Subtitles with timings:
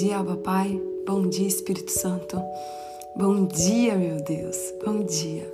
[0.00, 0.80] Dia, Aba Pai.
[1.06, 2.40] Bom dia, Espírito Santo.
[3.14, 4.56] Bom dia, meu Deus.
[4.82, 5.46] Bom dia.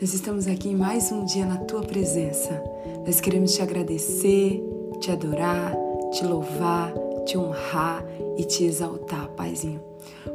[0.00, 2.62] Nós estamos aqui mais um dia na tua presença.
[3.04, 4.62] Nós queremos te agradecer,
[5.00, 5.76] te adorar,
[6.12, 6.94] te louvar,
[7.26, 8.06] te honrar
[8.38, 9.80] e te exaltar, Paizinho.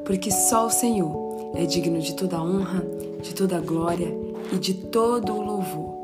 [0.03, 2.85] Porque só o Senhor é digno de toda honra,
[3.21, 4.13] de toda glória
[4.51, 5.95] e de todo o louvor.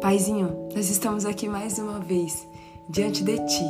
[0.00, 2.44] Paizinho, nós estamos aqui mais uma vez
[2.88, 3.64] diante de Ti.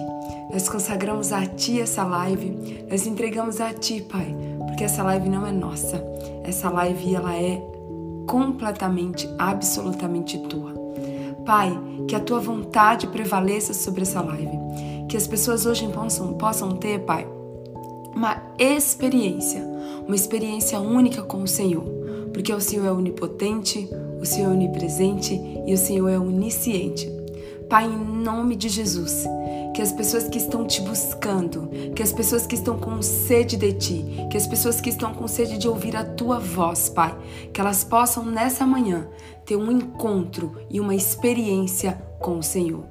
[0.53, 4.35] Nós consagramos a Ti essa live, nós entregamos a Ti, Pai,
[4.67, 6.03] porque essa live não é nossa.
[6.43, 7.63] Essa live ela é
[8.27, 10.75] completamente, absolutamente Tua.
[11.45, 14.59] Pai, que a Tua vontade prevaleça sobre essa live,
[15.09, 17.27] que as pessoas hoje possam, possam ter, Pai,
[18.15, 19.63] uma experiência,
[20.07, 21.85] uma experiência única com o Senhor,
[22.33, 23.89] porque o Senhor é onipotente,
[24.21, 27.14] o Senhor é onipresente e o Senhor é onisciente.
[27.75, 29.25] Pai, em nome de Jesus,
[29.75, 33.73] que as pessoas que estão te buscando, que as pessoas que estão com sede de
[33.73, 37.19] ti, que as pessoas que estão com sede de ouvir a tua voz, Pai,
[37.53, 39.09] que elas possam nessa manhã
[39.45, 42.85] ter um encontro e uma experiência com o Senhor.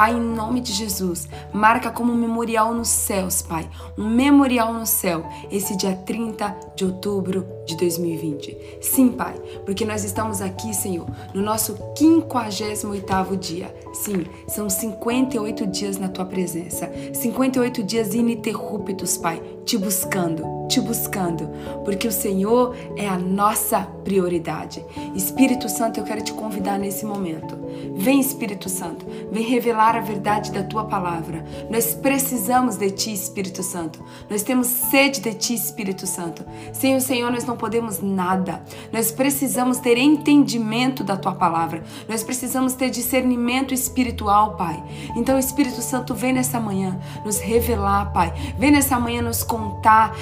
[0.00, 4.86] Pai, em nome de Jesus, marca como um memorial nos céus, Pai, um memorial no
[4.86, 8.78] céu, esse dia 30 de outubro de 2020.
[8.80, 9.34] Sim, Pai,
[9.66, 13.74] porque nós estamos aqui, Senhor, no nosso 58º dia.
[13.92, 21.46] Sim, são 58 dias na tua presença, 58 dias ininterruptos, Pai, te buscando, te buscando,
[21.84, 24.82] porque o Senhor é a nossa prioridade.
[25.14, 27.58] Espírito Santo, eu quero te convidar nesse momento.
[27.94, 31.44] Vem, Espírito Santo, vem revelar a verdade da tua palavra.
[31.68, 34.04] Nós precisamos de ti, Espírito Santo.
[34.28, 36.44] Nós temos sede de ti, Espírito Santo.
[36.72, 38.62] Sem o Senhor, nós não podemos nada.
[38.92, 41.82] Nós precisamos ter entendimento da tua palavra.
[42.08, 44.82] Nós precisamos ter discernimento espiritual, Pai.
[45.16, 48.32] Então, Espírito Santo, vem nessa manhã nos revelar, Pai.
[48.58, 50.16] Vem nessa manhã nos contar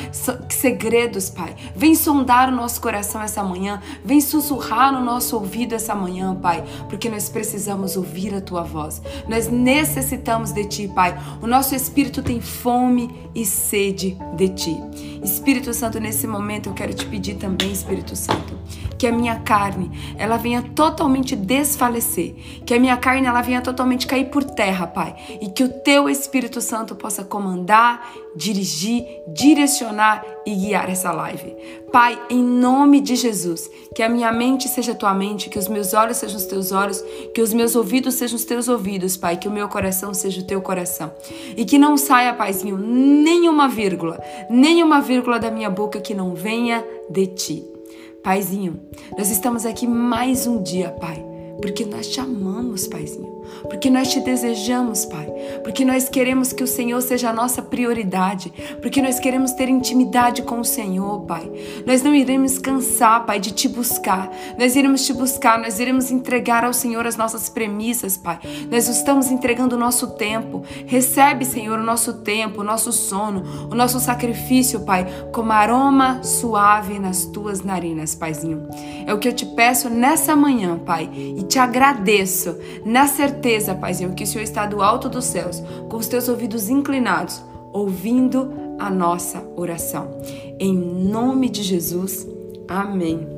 [0.48, 1.54] segredos, Pai.
[1.74, 3.80] Vem sondar o nosso coração essa manhã.
[4.04, 6.64] Vem sussurrar no nosso ouvido essa manhã, Pai.
[6.88, 9.02] Porque nós precisamos ouvir a tua voz.
[9.28, 11.18] Nós necessitamos de ti, Pai.
[11.42, 14.76] O nosso espírito tem fome e sede de ti.
[15.22, 18.56] Espírito Santo, nesse momento eu quero te pedir também, Espírito Santo,
[18.98, 22.34] que a minha carne, ela venha totalmente desfalecer,
[22.66, 26.08] que a minha carne ela venha totalmente cair por terra, Pai, e que o teu
[26.08, 31.54] Espírito Santo possa comandar, dirigir, direcionar e guiar essa live.
[31.92, 35.94] Pai, em nome de Jesus, que a minha mente seja tua mente, que os meus
[35.94, 37.02] olhos sejam os teus olhos,
[37.34, 40.46] que os meus ouvidos sejam os teus ouvidos, Pai, que o meu coração seja o
[40.46, 41.12] teu coração.
[41.56, 44.20] E que não saia, Paizinho, nenhuma vírgula,
[44.50, 47.77] nenhuma vírgula da minha boca que não venha de ti.
[48.22, 48.80] Paizinho,
[49.16, 51.24] nós estamos aqui mais um dia, Pai,
[51.60, 53.37] porque nós te amamos, Paizinho
[53.68, 55.26] porque nós te desejamos, Pai,
[55.62, 60.42] porque nós queremos que o Senhor seja a nossa prioridade, porque nós queremos ter intimidade
[60.42, 61.50] com o Senhor, Pai.
[61.86, 66.64] Nós não iremos cansar, Pai, de te buscar, nós iremos te buscar, nós iremos entregar
[66.64, 68.38] ao Senhor as nossas premissas, Pai.
[68.70, 70.62] Nós estamos entregando o nosso tempo.
[70.86, 76.98] Recebe, Senhor, o nosso tempo, o nosso sono, o nosso sacrifício, Pai, como aroma suave
[76.98, 78.68] nas tuas narinas, Paizinho.
[79.06, 83.74] É o que eu te peço nessa manhã, Pai, e te agradeço na certeza certeza,
[83.74, 87.40] Paizinho, que o Senhor está do alto dos céus, com os teus ouvidos inclinados,
[87.72, 90.18] ouvindo a nossa oração.
[90.58, 92.26] Em nome de Jesus,
[92.66, 93.28] amém.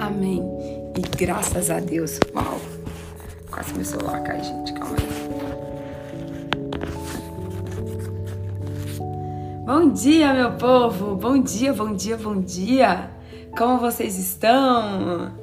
[0.00, 0.40] Amém.
[0.96, 2.20] E graças a Deus.
[2.32, 2.60] Uau!
[3.50, 4.72] Quase meu celular cai, gente.
[4.72, 5.32] Calma aí.
[9.66, 11.16] Bom dia, meu povo!
[11.16, 13.10] Bom dia, bom dia, bom dia!
[13.56, 15.41] Como vocês estão?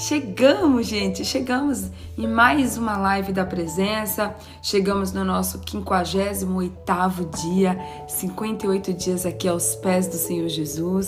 [0.00, 4.34] Chegamos, gente, chegamos em mais uma live da presença.
[4.62, 11.06] Chegamos no nosso 58º dia, 58 dias aqui aos pés do Senhor Jesus.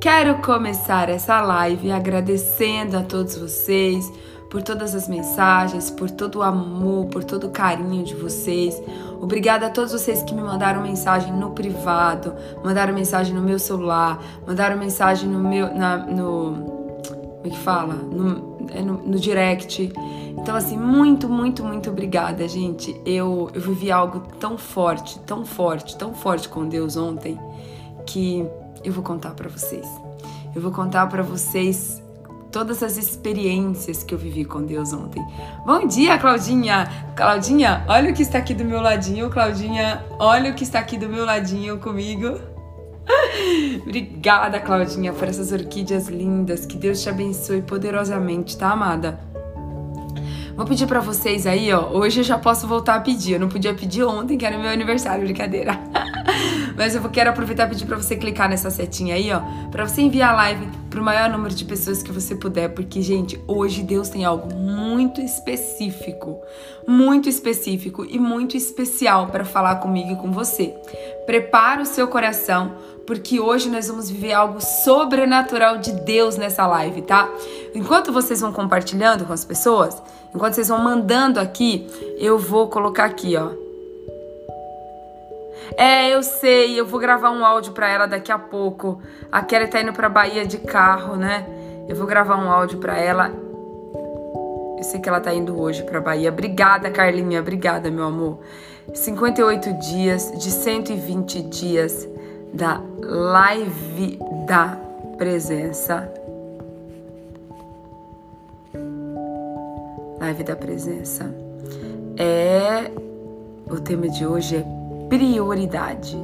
[0.00, 4.12] Quero começar essa live agradecendo a todos vocês
[4.50, 8.82] por todas as mensagens, por todo o amor, por todo o carinho de vocês.
[9.20, 14.20] Obrigada a todos vocês que me mandaram mensagem no privado, mandaram mensagem no meu celular,
[14.44, 16.73] mandaram mensagem no meu na, no
[17.44, 17.94] como é que fala?
[17.94, 19.92] No, é no, no, direct.
[20.30, 22.98] Então, assim, muito, muito, muito obrigada, gente.
[23.04, 27.38] Eu, eu vivi algo tão forte, tão forte, tão forte com Deus ontem,
[28.06, 28.46] que
[28.82, 29.86] eu vou contar para vocês.
[30.54, 32.02] Eu vou contar para vocês
[32.50, 35.22] todas as experiências que eu vivi com Deus ontem.
[35.66, 36.88] Bom dia, Claudinha!
[37.14, 39.28] Claudinha, olha o que está aqui do meu ladinho.
[39.28, 42.53] Claudinha, olha o que está aqui do meu ladinho comigo.
[43.82, 46.66] Obrigada, Claudinha, por essas orquídeas lindas.
[46.66, 49.18] Que Deus te abençoe poderosamente, tá, amada?
[50.56, 51.90] Vou pedir para vocês aí, ó.
[51.90, 53.32] Hoje eu já posso voltar a pedir.
[53.32, 55.78] Eu não podia pedir ontem, que era meu aniversário, brincadeira.
[56.76, 59.40] Mas eu quero aproveitar e pedir para você clicar nessa setinha aí, ó,
[59.70, 63.02] para você enviar a live para o maior número de pessoas que você puder, porque
[63.02, 66.40] gente, hoje Deus tem algo muito específico,
[66.86, 70.74] muito específico e muito especial para falar comigo e com você.
[71.26, 72.74] Prepara o seu coração,
[73.06, 77.28] porque hoje nós vamos viver algo sobrenatural de Deus nessa live, tá?
[77.74, 80.02] Enquanto vocês vão compartilhando com as pessoas,
[80.34, 81.86] enquanto vocês vão mandando aqui,
[82.18, 83.64] eu vou colocar aqui, ó
[85.76, 89.00] é, eu sei, eu vou gravar um áudio para ela daqui a pouco.
[89.30, 91.46] A Kelly tá indo pra Bahia de carro, né?
[91.88, 93.32] Eu vou gravar um áudio para ela.
[94.76, 96.30] Eu sei que ela tá indo hoje pra Bahia.
[96.30, 98.38] Obrigada, Carlinha, obrigada, meu amor.
[98.92, 102.06] 58 dias de 120 dias
[102.54, 104.78] da live da
[105.18, 106.08] presença.
[110.20, 111.34] Live da presença.
[112.16, 112.92] É
[113.68, 114.64] o tema de hoje é
[115.08, 116.16] prioridade.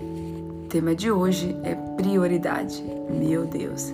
[0.00, 2.80] O tema de hoje é prioridade.
[3.10, 3.92] Meu Deus.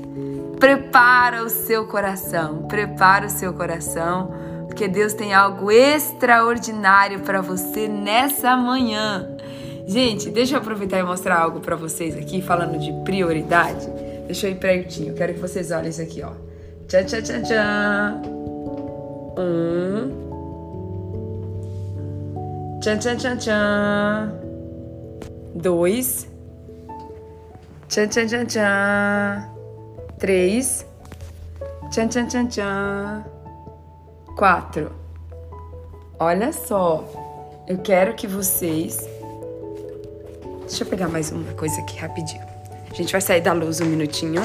[0.61, 4.31] Prepara o seu coração, prepara o seu coração,
[4.67, 9.34] porque Deus tem algo extraordinário para você nessa manhã.
[9.87, 13.87] Gente, deixa eu aproveitar e mostrar algo para vocês aqui, falando de prioridade.
[14.27, 16.33] Deixa eu ir pertinho, quero que vocês olhem isso aqui, ó.
[16.89, 18.35] Tchau, tchau, tchau, tchau.
[19.37, 20.25] Um,
[22.85, 24.31] Tchan, tchan, tchan, tchan.
[25.55, 26.27] Dois.
[27.89, 29.49] Tchan, tchan, tchan, tchan.
[30.19, 30.85] Três.
[31.91, 33.25] Tchan, tchan, tchan, tchan.
[34.37, 34.93] Quatro.
[36.19, 37.09] Olha só.
[37.67, 39.09] Eu quero que vocês.
[40.67, 42.43] Deixa eu pegar mais uma coisa aqui rapidinho.
[42.91, 44.43] A gente vai sair da luz um minutinho.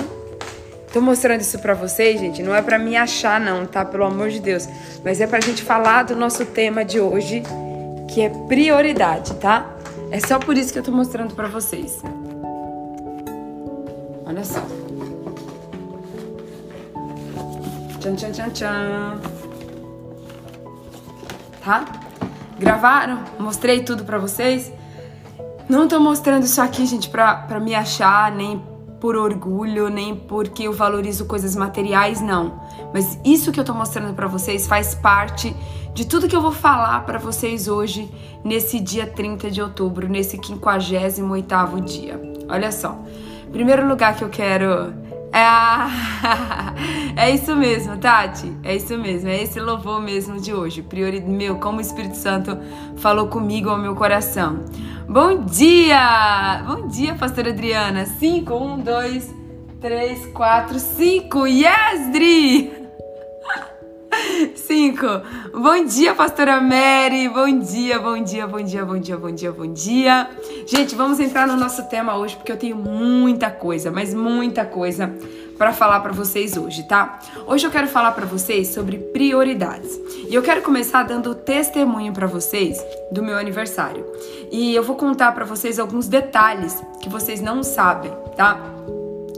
[0.92, 2.44] Tô mostrando isso pra vocês, gente.
[2.44, 3.86] Não é pra me achar, não, tá?
[3.86, 4.68] Pelo amor de Deus.
[5.04, 7.44] Mas é pra gente falar do nosso tema de hoje
[8.10, 9.76] que é prioridade, tá?
[10.12, 12.02] É só por isso que eu tô mostrando para vocês.
[14.26, 14.62] Olha só.
[18.00, 19.22] Tchan, tchan, tchan, tchan.
[21.64, 21.86] Tá?
[22.58, 23.24] Gravaram?
[23.38, 24.72] Mostrei tudo para vocês?
[25.70, 28.60] Não tô mostrando isso aqui, gente, pra, pra me achar, nem
[29.00, 32.60] por orgulho, nem porque eu valorizo coisas materiais, não.
[32.92, 35.56] Mas isso que eu tô mostrando para vocês faz parte
[35.94, 38.12] de tudo que eu vou falar para vocês hoje,
[38.44, 42.20] nesse dia 30 de outubro, nesse 58º dia.
[42.50, 42.98] Olha só.
[43.52, 44.92] Primeiro lugar que eu quero
[45.32, 48.52] é, é isso mesmo, Tati.
[48.64, 49.30] É isso mesmo.
[49.30, 50.82] É esse louvor mesmo de hoje.
[50.82, 51.22] Priori...
[51.22, 52.58] Meu, como o Espírito Santo
[52.98, 54.66] falou comigo ao meu coração.
[55.08, 56.64] Bom dia!
[56.68, 58.06] Bom dia, pastora Adriana.
[58.06, 59.34] Cinco, um, dois,
[59.82, 61.48] três, quatro, cinco.
[61.48, 62.74] Yes, Dri!
[64.56, 65.06] Cinco.
[65.54, 67.30] Bom dia, pastora Mary.
[67.30, 70.30] Bom dia, bom dia, bom dia, bom dia, bom dia, bom dia.
[70.66, 75.14] Gente, vamos entrar no nosso tema hoje porque eu tenho muita coisa, mas muita coisa
[75.58, 77.20] para falar para vocês hoje, tá?
[77.46, 80.00] Hoje eu quero falar para vocês sobre prioridades.
[80.30, 84.06] E eu quero começar dando testemunho para vocês do meu aniversário.
[84.52, 88.58] E eu vou contar para vocês alguns detalhes que vocês não sabem, tá?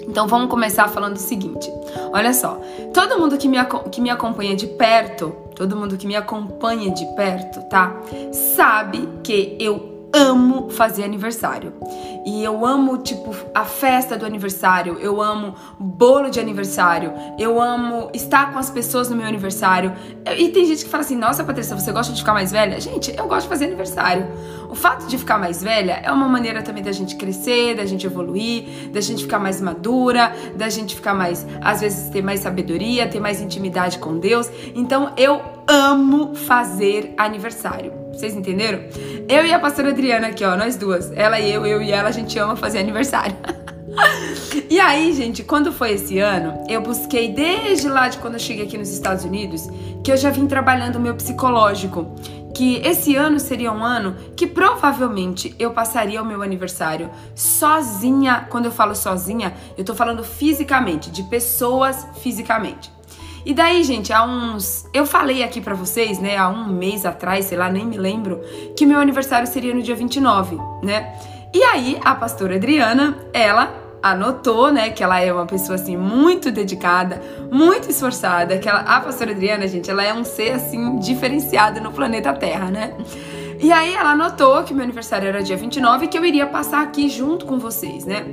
[0.07, 1.71] Então vamos começar falando o seguinte:
[2.11, 2.59] olha só,
[2.93, 3.57] todo mundo que me,
[3.91, 7.95] que me acompanha de perto, todo mundo que me acompanha de perto, tá?
[8.55, 11.73] Sabe que eu amo fazer aniversário.
[12.25, 18.09] E eu amo, tipo, a festa do aniversário, eu amo bolo de aniversário, eu amo
[18.13, 19.93] estar com as pessoas no meu aniversário.
[20.37, 22.79] E tem gente que fala assim: nossa, Patrícia, você gosta de ficar mais velha?
[22.79, 24.27] Gente, eu gosto de fazer aniversário.
[24.69, 28.05] O fato de ficar mais velha é uma maneira também da gente crescer, da gente
[28.05, 33.07] evoluir, da gente ficar mais madura, da gente ficar mais, às vezes, ter mais sabedoria,
[33.07, 34.49] ter mais intimidade com Deus.
[34.73, 38.00] Então, eu amo fazer aniversário.
[38.21, 38.81] Vocês entenderam?
[39.27, 41.11] Eu e a pastora Adriana aqui, ó, nós duas.
[41.15, 43.35] Ela e eu, eu e ela, a gente ama fazer aniversário.
[44.69, 48.65] e aí, gente, quando foi esse ano, eu busquei desde lá de quando eu cheguei
[48.65, 49.67] aqui nos Estados Unidos,
[50.03, 52.13] que eu já vim trabalhando o meu psicológico.
[52.53, 58.45] Que esse ano seria um ano que provavelmente eu passaria o meu aniversário sozinha.
[58.51, 62.91] Quando eu falo sozinha, eu tô falando fisicamente, de pessoas fisicamente.
[63.45, 64.85] E daí, gente, há uns.
[64.93, 68.41] Eu falei aqui para vocês, né, há um mês atrás, sei lá, nem me lembro,
[68.75, 71.13] que meu aniversário seria no dia 29, né?
[71.53, 76.51] E aí a pastora Adriana, ela anotou, né, que ela é uma pessoa assim muito
[76.51, 77.21] dedicada,
[77.51, 81.91] muito esforçada, que ela, a pastora Adriana, gente, ela é um ser assim diferenciado no
[81.91, 82.93] planeta Terra, né?
[83.61, 86.81] E aí ela anotou que meu aniversário era dia 29 e que eu iria passar
[86.81, 88.25] aqui junto com vocês, né?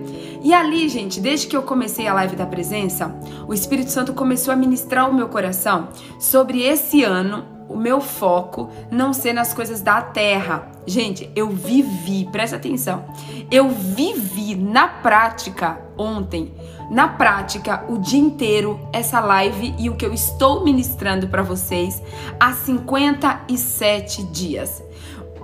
[0.42, 3.14] E ali, gente, desde que eu comecei a live da presença,
[3.47, 8.70] o Espírito Santo começou a ministrar o meu coração sobre esse ano o meu foco
[8.90, 10.70] não ser nas coisas da terra.
[10.87, 13.04] Gente, eu vivi, presta atenção,
[13.50, 16.54] eu vivi na prática ontem,
[16.90, 22.02] na prática, o dia inteiro, essa live e o que eu estou ministrando para vocês
[22.40, 24.82] há 57 dias.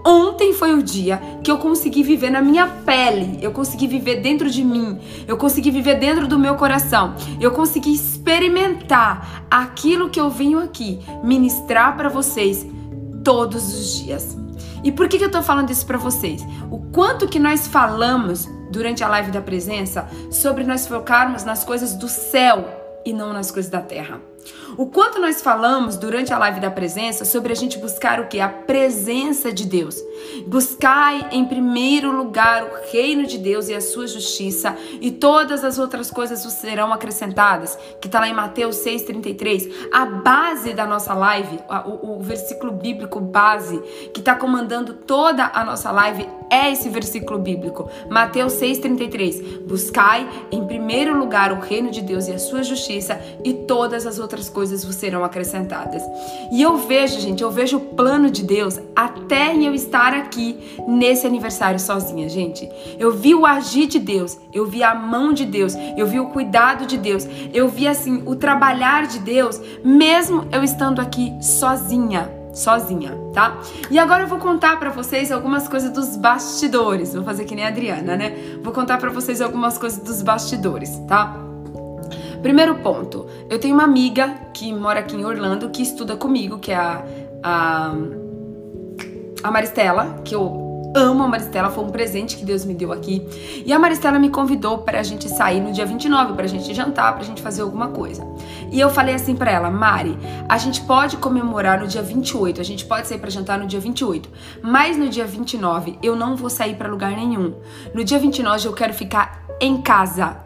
[0.06, 4.50] Ontem foi o dia que eu consegui viver na minha pele, eu consegui viver dentro
[4.50, 10.28] de mim, eu consegui viver dentro do meu coração, eu consegui experimentar aquilo que eu
[10.28, 12.66] venho aqui ministrar para vocês
[13.24, 14.36] todos os dias.
[14.82, 16.42] E por que, que eu tô falando isso para vocês?
[16.70, 21.94] O quanto que nós falamos durante a live da presença sobre nós focarmos nas coisas
[21.94, 22.68] do céu
[23.06, 24.20] e não nas coisas da terra.
[24.76, 28.40] O quanto nós falamos durante a live da presença sobre a gente buscar o que?
[28.40, 30.02] A presença de Deus.
[30.46, 35.78] Buscai em primeiro lugar o reino de Deus e a sua justiça, e todas as
[35.78, 37.78] outras coisas vos serão acrescentadas.
[38.00, 39.88] Que está lá em Mateus 6,33.
[39.92, 43.78] A base da nossa live, o, o versículo bíblico base,
[44.12, 47.88] que está comandando toda a nossa live, é esse versículo bíblico.
[48.10, 49.64] Mateus 6,33.
[49.66, 54.18] Buscai em primeiro lugar o reino de Deus e a sua justiça, e todas as
[54.18, 56.02] outras outras coisas vos serão acrescentadas.
[56.50, 61.26] E eu vejo, gente, eu vejo o plano de Deus até eu estar aqui nesse
[61.26, 62.66] aniversário sozinha, gente.
[62.98, 66.30] Eu vi o agir de Deus, eu vi a mão de Deus, eu vi o
[66.30, 72.32] cuidado de Deus, eu vi assim o trabalhar de Deus, mesmo eu estando aqui sozinha
[72.54, 73.58] sozinha, tá?
[73.90, 77.12] E agora eu vou contar para vocês algumas coisas dos bastidores.
[77.12, 78.60] Vou fazer que nem a Adriana, né?
[78.62, 81.36] Vou contar para vocês algumas coisas dos bastidores, tá?
[82.44, 86.72] Primeiro ponto, eu tenho uma amiga que mora aqui em Orlando que estuda comigo, que
[86.72, 87.02] é a,
[87.42, 87.94] a,
[89.42, 93.26] a Maristela, que eu amo a Maristela, foi um presente que Deus me deu aqui.
[93.64, 96.74] E a Maristela me convidou para a gente sair no dia 29, para a gente
[96.74, 98.22] jantar, para a gente fazer alguma coisa.
[98.70, 100.14] E eu falei assim para ela, Mari,
[100.46, 103.80] a gente pode comemorar no dia 28, a gente pode sair para jantar no dia
[103.80, 104.28] 28,
[104.60, 107.54] mas no dia 29 eu não vou sair para lugar nenhum.
[107.94, 110.43] No dia 29 eu quero ficar em casa.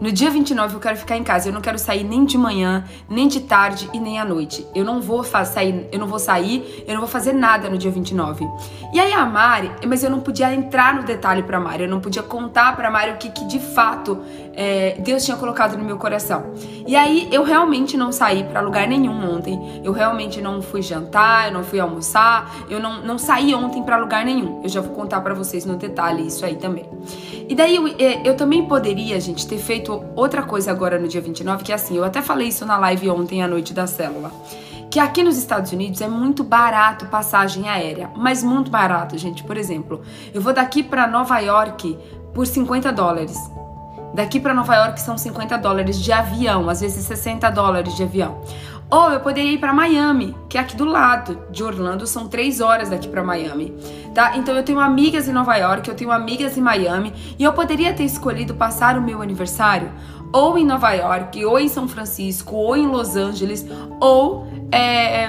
[0.00, 1.48] No dia 29 eu quero ficar em casa.
[1.48, 4.66] Eu não quero sair nem de manhã, nem de tarde e nem à noite.
[4.74, 7.90] Eu não vou sair, eu não vou sair, eu não vou fazer nada no dia
[7.90, 8.48] 29.
[8.94, 12.00] E aí a Mari, mas eu não podia entrar no detalhe para Mari, eu não
[12.00, 14.18] podia contar para Mari o que, que de fato
[14.54, 16.46] é, Deus tinha colocado no meu coração.
[16.86, 19.82] E aí eu realmente não saí para lugar nenhum ontem.
[19.84, 23.98] Eu realmente não fui jantar, eu não fui almoçar, eu não, não saí ontem para
[23.98, 24.62] lugar nenhum.
[24.62, 26.88] Eu já vou contar para vocês no detalhe isso aí também.
[27.48, 31.20] E daí eu, é, eu também poderia, gente, ter feito outra coisa agora no dia
[31.20, 34.30] 29, que é assim, eu até falei isso na live ontem à noite da célula.
[34.90, 39.44] Que aqui nos Estados Unidos é muito barato passagem aérea, mas muito barato, gente.
[39.44, 40.02] Por exemplo,
[40.34, 41.96] eu vou daqui para Nova York
[42.34, 43.38] por 50 dólares.
[44.12, 48.42] Daqui para Nova York são 50 dólares de avião, às vezes 60 dólares de avião.
[48.90, 52.60] Ou eu poderia ir para Miami, que é aqui do lado de Orlando, são três
[52.60, 53.72] horas daqui para Miami,
[54.12, 54.36] tá?
[54.36, 57.94] Então eu tenho amigas em Nova York, eu tenho amigas em Miami, e eu poderia
[57.94, 59.92] ter escolhido passar o meu aniversário
[60.32, 63.66] ou em Nova York, ou em São Francisco, ou em Los Angeles,
[64.00, 65.28] ou é,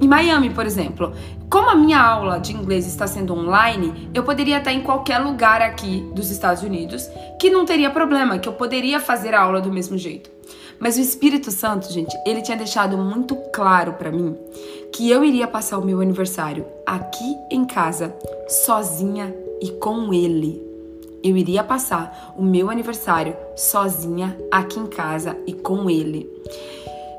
[0.00, 1.12] em Miami, por exemplo.
[1.48, 5.60] Como a minha aula de inglês está sendo online, eu poderia estar em qualquer lugar
[5.60, 7.08] aqui dos Estados Unidos,
[7.40, 10.30] que não teria problema, que eu poderia fazer a aula do mesmo jeito.
[10.80, 14.34] Mas o Espírito Santo, gente, ele tinha deixado muito claro para mim
[14.90, 18.16] que eu iria passar o meu aniversário aqui em casa,
[18.48, 20.60] sozinha e com ele.
[21.22, 26.26] Eu iria passar o meu aniversário sozinha aqui em casa e com ele.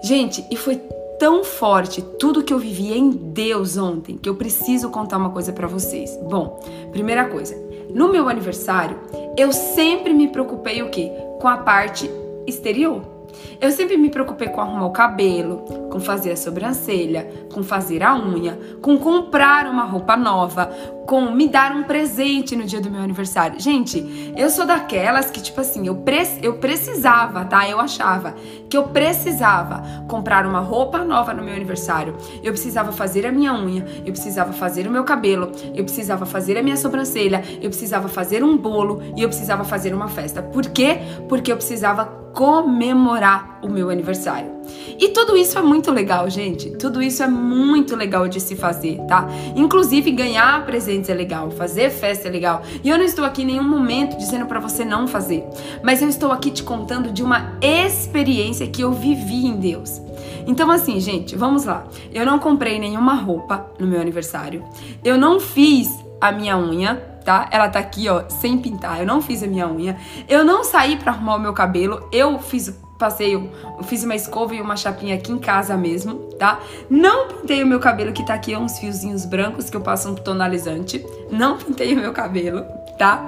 [0.03, 0.81] Gente, e foi
[1.19, 5.53] tão forte tudo que eu vivi em Deus ontem que eu preciso contar uma coisa
[5.53, 6.17] para vocês.
[6.23, 6.59] Bom,
[6.91, 7.55] primeira coisa,
[7.93, 8.97] no meu aniversário,
[9.37, 11.11] eu sempre me preocupei o quê?
[11.39, 12.09] Com a parte
[12.47, 13.20] exterior.
[13.60, 18.15] Eu sempre me preocupei com arrumar o cabelo, com fazer a sobrancelha, com fazer a
[18.15, 20.71] unha, com comprar uma roupa nova,
[21.05, 23.60] com me dar um presente no dia do meu aniversário.
[23.60, 27.67] Gente, eu sou daquelas que, tipo assim, eu, pre eu precisava, tá?
[27.67, 28.36] Eu achava
[28.69, 32.15] que eu precisava comprar uma roupa nova no meu aniversário.
[32.41, 36.57] Eu precisava fazer a minha unha, eu precisava fazer o meu cabelo, eu precisava fazer
[36.57, 40.41] a minha sobrancelha, eu precisava fazer um bolo e eu precisava fazer uma festa.
[40.41, 41.00] Por quê?
[41.27, 44.60] Porque eu precisava comemorar o meu aniversário.
[44.99, 46.69] E tudo isso é muito legal, gente.
[46.71, 49.27] Tudo isso é muito legal de se fazer, tá?
[49.55, 52.61] Inclusive ganhar presentes é legal, fazer festa é legal.
[52.83, 55.43] E eu não estou aqui em nenhum momento dizendo para você não fazer,
[55.83, 60.01] mas eu estou aqui te contando de uma experiência que eu vivi em Deus.
[60.45, 61.85] Então, assim, gente, vamos lá.
[62.11, 64.63] Eu não comprei nenhuma roupa no meu aniversário.
[65.03, 65.89] Eu não fiz
[66.19, 67.47] a minha unha, tá?
[67.51, 68.99] Ela tá aqui, ó, sem pintar.
[68.99, 69.97] Eu não fiz a minha unha.
[70.27, 72.07] Eu não saí para arrumar o meu cabelo.
[72.11, 73.50] Eu fiz passei, eu
[73.84, 76.60] fiz uma escova e uma chapinha aqui em casa mesmo, tá?
[76.88, 80.13] Não pintei o meu cabelo que tá aqui uns fiozinhos brancos que eu passo um
[80.13, 81.03] tonalizante.
[81.31, 82.63] Não pintei o meu cabelo,
[83.00, 83.27] tá?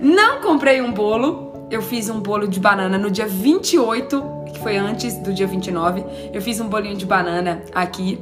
[0.00, 1.66] Não comprei um bolo.
[1.68, 6.04] Eu fiz um bolo de banana no dia 28, que foi antes do dia 29.
[6.32, 8.18] Eu fiz um bolinho de banana aqui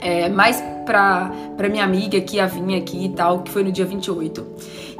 [0.00, 3.70] é, mais pra, pra minha amiga que ia vir aqui e tal, que foi no
[3.70, 4.44] dia 28.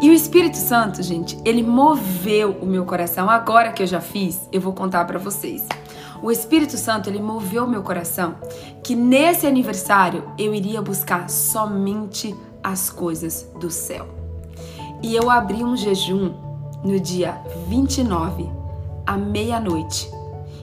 [0.00, 3.28] E o Espírito Santo, gente, ele moveu o meu coração.
[3.28, 5.66] Agora que eu já fiz, eu vou contar para vocês.
[6.23, 8.37] O Espírito Santo, ele moveu o meu coração
[8.85, 14.06] que nesse aniversário eu iria buscar somente as coisas do céu.
[15.02, 16.32] E eu abri um jejum
[16.85, 18.49] no dia 29,
[19.04, 20.09] à meia-noite.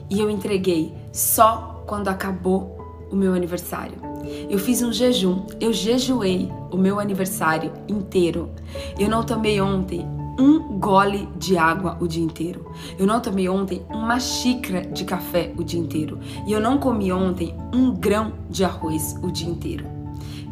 [0.08, 4.07] E eu entreguei só quando acabou o meu aniversário.
[4.48, 8.50] Eu fiz um jejum, eu jejuei o meu aniversário inteiro.
[8.98, 10.06] Eu não tomei ontem
[10.38, 12.72] um gole de água o dia inteiro.
[12.98, 16.18] Eu não tomei ontem uma xícara de café o dia inteiro.
[16.46, 19.84] E eu não comi ontem um grão de arroz o dia inteiro.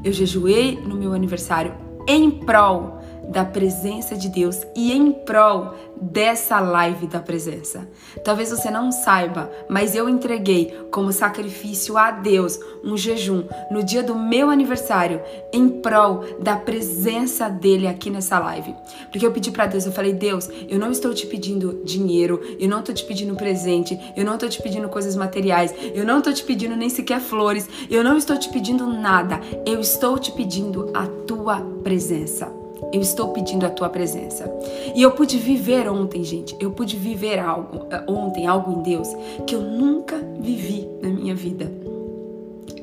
[0.03, 1.75] Eu jejuei no meu aniversário
[2.07, 2.96] em prol
[3.29, 7.89] da presença de Deus e em prol dessa live da presença.
[8.25, 14.03] Talvez você não saiba, mas eu entreguei como sacrifício a Deus um jejum no dia
[14.03, 15.21] do meu aniversário
[15.53, 18.75] em prol da presença dele aqui nessa live.
[19.11, 22.69] Porque eu pedi para Deus, eu falei: "Deus, eu não estou te pedindo dinheiro, eu
[22.69, 26.33] não estou te pedindo presente, eu não estou te pedindo coisas materiais, eu não estou
[26.33, 29.41] te pedindo nem sequer flores, eu não estou te pedindo nada.
[29.65, 32.56] Eu estou te pedindo a tua presença."
[32.93, 34.51] Eu estou pedindo a tua presença.
[34.95, 36.57] E eu pude viver ontem, gente.
[36.61, 39.09] Eu pude viver algo eh, ontem, algo em Deus
[39.47, 41.71] que eu nunca vivi na minha vida.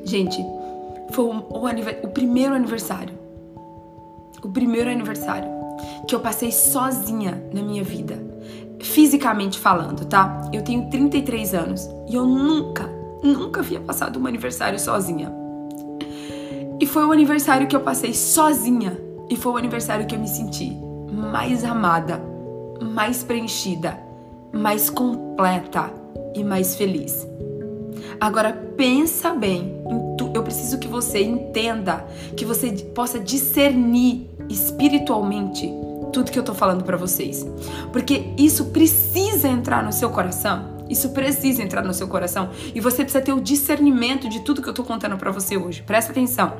[0.04, 0.44] Gente,
[1.10, 1.66] foi o, o,
[2.04, 3.14] o primeiro aniversário.
[4.42, 5.48] O primeiro aniversário
[6.06, 8.18] que eu passei sozinha na minha vida.
[8.80, 10.50] Fisicamente falando, tá?
[10.52, 12.90] Eu tenho 33 anos e eu nunca,
[13.22, 15.32] nunca havia passado um aniversário sozinha.
[16.80, 19.03] E foi o aniversário que eu passei sozinha
[19.34, 20.78] e foi o aniversário que eu me senti
[21.10, 22.22] mais amada,
[22.80, 23.98] mais preenchida,
[24.52, 25.92] mais completa
[26.36, 27.26] e mais feliz.
[28.20, 29.82] Agora pensa bem,
[30.32, 35.68] eu preciso que você entenda, que você possa discernir espiritualmente
[36.12, 37.44] tudo que eu tô falando para vocês.
[37.92, 40.74] Porque isso precisa entrar no seu coração.
[40.88, 44.68] Isso precisa entrar no seu coração e você precisa ter o discernimento de tudo que
[44.68, 45.82] eu tô contando para você hoje.
[45.82, 46.52] Presta atenção.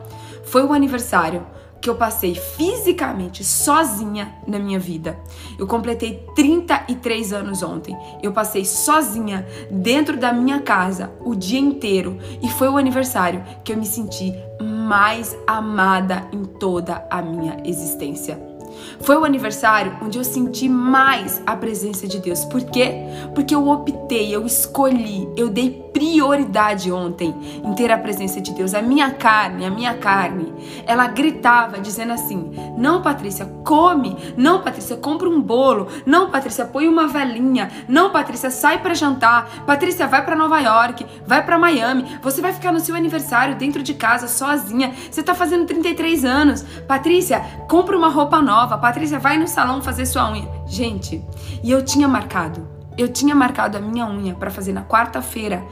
[0.42, 1.46] Foi o aniversário
[1.84, 5.18] que eu passei fisicamente sozinha na minha vida.
[5.58, 7.94] Eu completei 33 anos ontem.
[8.22, 13.70] Eu passei sozinha dentro da minha casa o dia inteiro e foi o aniversário que
[13.70, 18.53] eu me senti mais amada em toda a minha existência.
[19.00, 22.44] Foi o aniversário onde eu senti mais a presença de Deus.
[22.44, 22.92] Por quê?
[23.34, 27.32] Porque eu optei, eu escolhi, eu dei prioridade ontem
[27.64, 28.74] em ter a presença de Deus.
[28.74, 30.52] A minha carne, a minha carne,
[30.86, 34.16] ela gritava dizendo assim: "Não, Patrícia, come.
[34.36, 35.88] Não, Patrícia, compra um bolo.
[36.04, 37.70] Não, Patrícia, põe uma velinha.
[37.88, 39.64] Não, Patrícia, sai para jantar.
[39.64, 42.18] Patrícia, vai para Nova York, vai para Miami.
[42.22, 44.92] Você vai ficar no seu aniversário dentro de casa sozinha.
[45.10, 46.62] Você tá fazendo 33 anos.
[46.88, 48.76] Patrícia, compra uma roupa nova.
[48.84, 51.24] Patrícia, vai no salão fazer sua unha." Gente,
[51.62, 55.64] e eu tinha marcado eu tinha marcado a minha unha para fazer na quarta-feira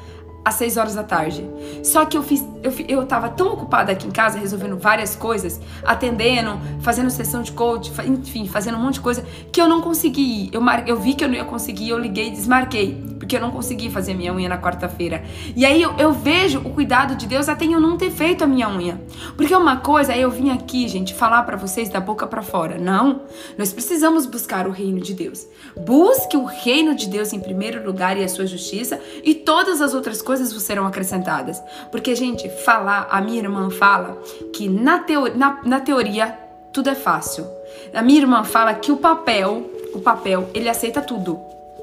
[0.45, 1.49] às 6 horas da tarde.
[1.83, 5.61] Só que eu fiz, eu, eu tava tão ocupada aqui em casa resolvendo várias coisas,
[5.85, 10.47] atendendo, fazendo sessão de coach, enfim, fazendo um monte de coisa, que eu não consegui
[10.47, 10.51] ir.
[10.53, 13.41] Eu, mar, eu vi que eu não ia conseguir, eu liguei e desmarquei porque eu
[13.41, 15.23] não consegui fazer minha unha na quarta-feira.
[15.55, 18.49] E aí eu, eu, vejo o cuidado de Deus até eu não ter feito a
[18.49, 19.01] minha unha.
[19.37, 22.79] Porque uma coisa é eu vim aqui, gente, falar para vocês da boca para fora.
[22.79, 23.23] Não,
[23.57, 25.47] nós precisamos buscar o reino de Deus.
[25.77, 29.95] Busque o reino de Deus em primeiro lugar e a sua justiça, e todas as
[29.95, 31.63] outras coisas vos serão acrescentadas.
[31.91, 34.17] Porque, gente, falar, a minha irmã fala
[34.55, 36.39] que na, teo, na, na teoria
[36.73, 37.47] tudo é fácil.
[37.93, 41.39] A minha irmã fala que o papel, o papel, ele aceita tudo.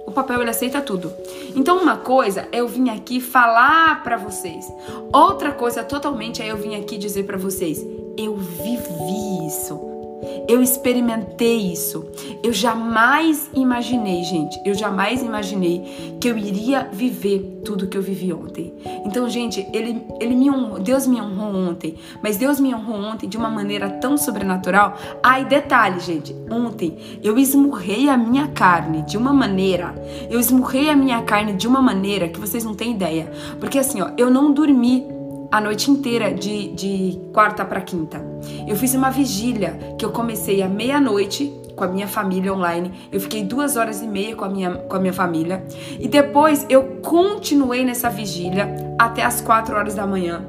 [0.07, 1.13] O papel ele aceita tudo.
[1.55, 4.65] Então uma coisa é eu vim aqui falar para vocês.
[5.13, 7.85] Outra coisa totalmente é eu vim aqui dizer para vocês,
[8.17, 9.98] eu vivi isso.
[10.47, 12.05] Eu experimentei isso.
[12.43, 18.33] Eu jamais imaginei, gente, eu jamais imaginei que eu iria viver tudo que eu vivi
[18.33, 18.73] ontem.
[19.05, 23.27] Então, gente, ele, ele me honrou, Deus me honrou ontem, mas Deus me honrou ontem
[23.27, 24.97] de uma maneira tão sobrenatural.
[25.21, 29.95] Ai, detalhe, gente, ontem eu esmurrei a minha carne de uma maneira,
[30.29, 33.31] eu esmurrei a minha carne de uma maneira que vocês não têm ideia.
[33.59, 35.18] Porque assim, ó, eu não dormi
[35.51, 38.23] a noite inteira de, de quarta para quinta.
[38.67, 42.91] Eu fiz uma vigília que eu comecei à meia-noite com a minha família online.
[43.11, 45.63] Eu fiquei duas horas e meia com a minha, com a minha família.
[45.97, 50.45] E depois eu continuei nessa vigília até as quatro horas da manhã.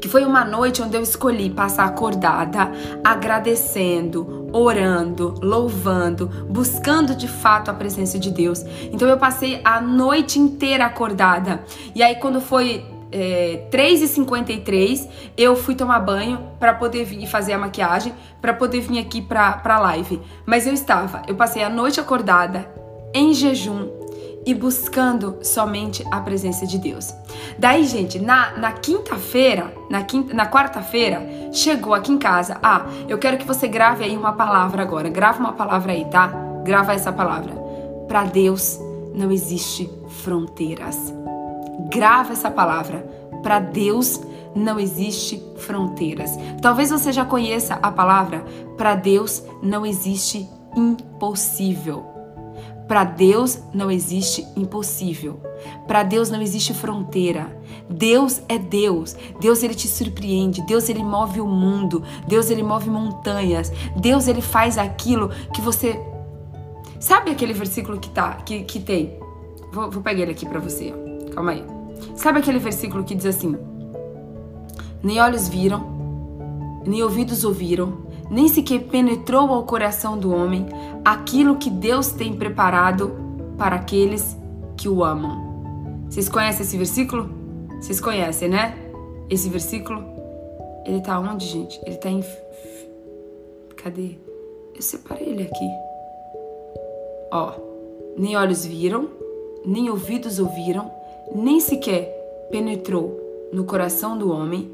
[0.00, 2.72] Que foi uma noite onde eu escolhi passar acordada,
[3.04, 8.64] agradecendo, orando, louvando, buscando de fato a presença de Deus.
[8.92, 11.64] Então eu passei a noite inteira acordada.
[11.94, 17.58] E aí quando foi é, 3h53 eu fui tomar banho para poder vir fazer a
[17.58, 20.20] maquiagem, para poder vir aqui pra, pra live.
[20.46, 22.68] Mas eu estava, eu passei a noite acordada,
[23.14, 23.88] em jejum
[24.44, 27.14] e buscando somente a presença de Deus.
[27.58, 31.22] Daí, gente, na, na quinta-feira, na, quinta, na quarta-feira,
[31.52, 32.58] chegou aqui em casa.
[32.62, 35.08] Ah, eu quero que você grave aí uma palavra agora.
[35.08, 36.32] Grava uma palavra aí, tá?
[36.64, 37.52] Grava essa palavra.
[38.08, 38.80] Para Deus
[39.14, 39.88] não existe
[40.22, 41.21] fronteiras.
[41.90, 43.06] Grava essa palavra.
[43.42, 44.20] Para Deus
[44.54, 46.30] não existe fronteiras.
[46.60, 48.44] Talvez você já conheça a palavra.
[48.76, 52.06] Para Deus não existe impossível.
[52.86, 55.40] Para Deus não existe impossível.
[55.86, 57.58] Para Deus não existe fronteira.
[57.88, 59.16] Deus é Deus.
[59.40, 60.62] Deus ele te surpreende.
[60.66, 62.02] Deus ele move o mundo.
[62.26, 63.72] Deus ele move montanhas.
[63.96, 65.98] Deus ele faz aquilo que você
[67.00, 69.18] Sabe aquele versículo que tá que, que tem?
[69.72, 70.94] Vou, vou pegar ele aqui para você.
[70.96, 71.01] Ó.
[71.34, 71.64] Calma aí.
[72.16, 73.56] Sabe aquele versículo que diz assim:
[75.02, 77.98] Nem olhos viram, nem ouvidos ouviram,
[78.30, 80.66] nem sequer penetrou ao coração do homem
[81.04, 83.12] aquilo que Deus tem preparado
[83.58, 84.36] para aqueles
[84.76, 86.06] que o amam.
[86.08, 87.30] Vocês conhecem esse versículo?
[87.80, 88.76] Vocês conhecem, né?
[89.30, 90.04] Esse versículo?
[90.84, 91.80] Ele tá onde, gente?
[91.86, 92.24] Ele tá em.
[93.76, 94.18] Cadê?
[94.74, 95.70] Eu separei ele aqui.
[97.30, 97.52] Ó.
[98.16, 99.08] Nem olhos viram,
[99.64, 100.90] nem ouvidos ouviram,
[101.34, 102.04] nem sequer
[102.50, 103.18] penetrou
[103.52, 104.70] no coração do homem,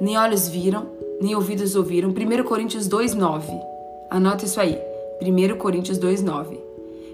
[0.00, 0.86] nem olhos viram,
[1.20, 2.10] nem ouvidos ouviram.
[2.10, 3.60] 1 Coríntios 2,9.
[4.08, 4.78] Anota isso aí.
[5.20, 6.58] 1 Coríntios 2,9.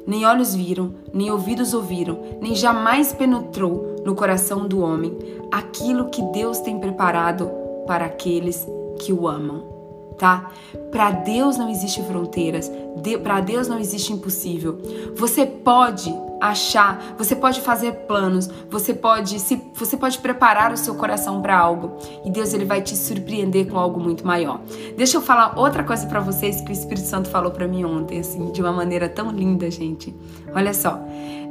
[0.07, 5.19] Nem olhos viram, nem ouvidos ouviram, nem jamais penetrou no coração do homem
[5.51, 7.51] aquilo que Deus tem preparado
[7.87, 8.65] para aqueles
[9.01, 9.77] que o amam
[10.17, 10.51] tá?
[10.91, 14.79] Para Deus não existe fronteiras, de, para Deus não existe impossível.
[15.15, 20.95] Você pode achar, você pode fazer planos, você pode se você pode preparar o seu
[20.95, 24.61] coração para algo e Deus ele vai te surpreender com algo muito maior.
[24.97, 28.21] Deixa eu falar outra coisa para vocês que o Espírito Santo falou para mim ontem
[28.21, 30.15] assim, de uma maneira tão linda, gente.
[30.55, 31.01] Olha só.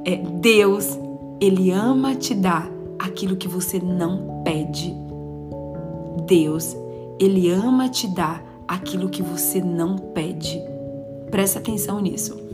[0.05, 0.97] É, Deus,
[1.41, 2.69] ele ama te dar
[2.99, 4.95] aquilo que você não pede.
[6.27, 6.75] Deus,
[7.19, 10.61] ele ama te dar aquilo que você não pede.
[11.29, 12.44] Presta atenção nisso.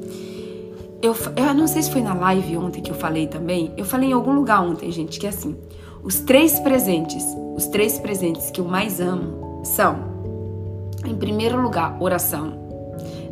[1.02, 3.74] Eu, eu não sei se foi na live ontem que eu falei também.
[3.76, 5.58] Eu falei em algum lugar ontem, gente, que é assim:
[6.04, 10.12] os três presentes, os três presentes que eu mais amo são,
[11.06, 12.54] em primeiro lugar, oração.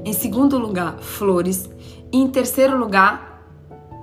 [0.03, 1.69] Em segundo lugar, flores.
[2.11, 3.45] E em terceiro lugar,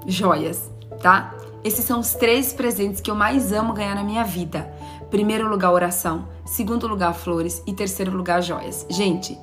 [0.07, 0.71] joias,
[1.03, 1.35] tá?
[1.65, 4.73] Esses são os três presentes que eu mais amo ganhar na minha vida.
[5.11, 6.29] Primeiro lugar, oração.
[6.45, 7.61] Segundo lugar, flores.
[7.67, 8.87] E terceiro lugar, joias.
[8.89, 9.37] Gente,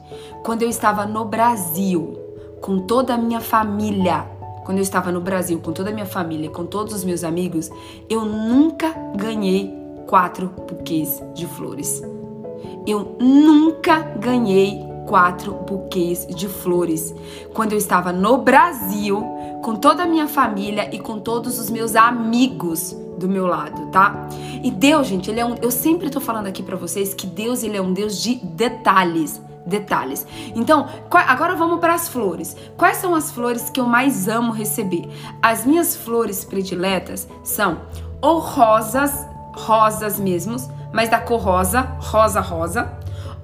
[0.43, 2.22] quando eu estava no Brasil,
[2.63, 4.25] com toda a minha família,
[4.63, 7.69] quando eu estava no Brasil, com toda a minha família, com todos os meus amigos,
[8.09, 9.69] eu nunca ganhei
[10.07, 12.01] quatro buquês de flores.
[12.87, 17.13] Eu nunca ganhei quatro buquês de flores.
[17.53, 19.21] Quando eu estava no Brasil,
[19.61, 24.29] com toda a minha família e com todos os meus amigos do meu lado, tá?
[24.63, 27.61] E Deus, gente, ele é um, eu sempre tô falando aqui para vocês que Deus,
[27.61, 30.25] ele é um Deus de detalhes detalhes.
[30.55, 32.55] Então, agora vamos para as flores.
[32.77, 35.09] Quais são as flores que eu mais amo receber?
[35.41, 37.81] As minhas flores prediletas são
[38.21, 42.91] ou rosas, rosas mesmos, mas da cor rosa, rosa rosa,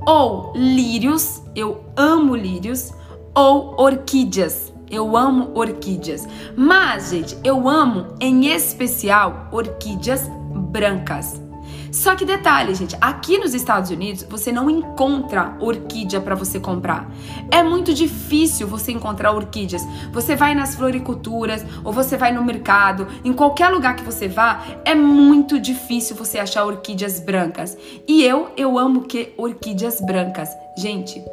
[0.05, 2.93] ou lírios, eu amo lírios,
[3.35, 4.73] ou orquídeas.
[4.89, 6.27] Eu amo orquídeas.
[6.55, 10.27] Mas, gente, eu amo em especial orquídeas
[10.71, 11.48] brancas.
[11.91, 17.09] Só que detalhe, gente, aqui nos Estados Unidos você não encontra orquídea para você comprar.
[17.51, 19.81] É muito difícil você encontrar orquídeas.
[20.11, 24.63] Você vai nas floriculturas ou você vai no mercado, em qualquer lugar que você vá,
[24.85, 27.77] é muito difícil você achar orquídeas brancas.
[28.07, 30.49] E eu, eu amo que orquídeas brancas.
[30.77, 31.23] Gente,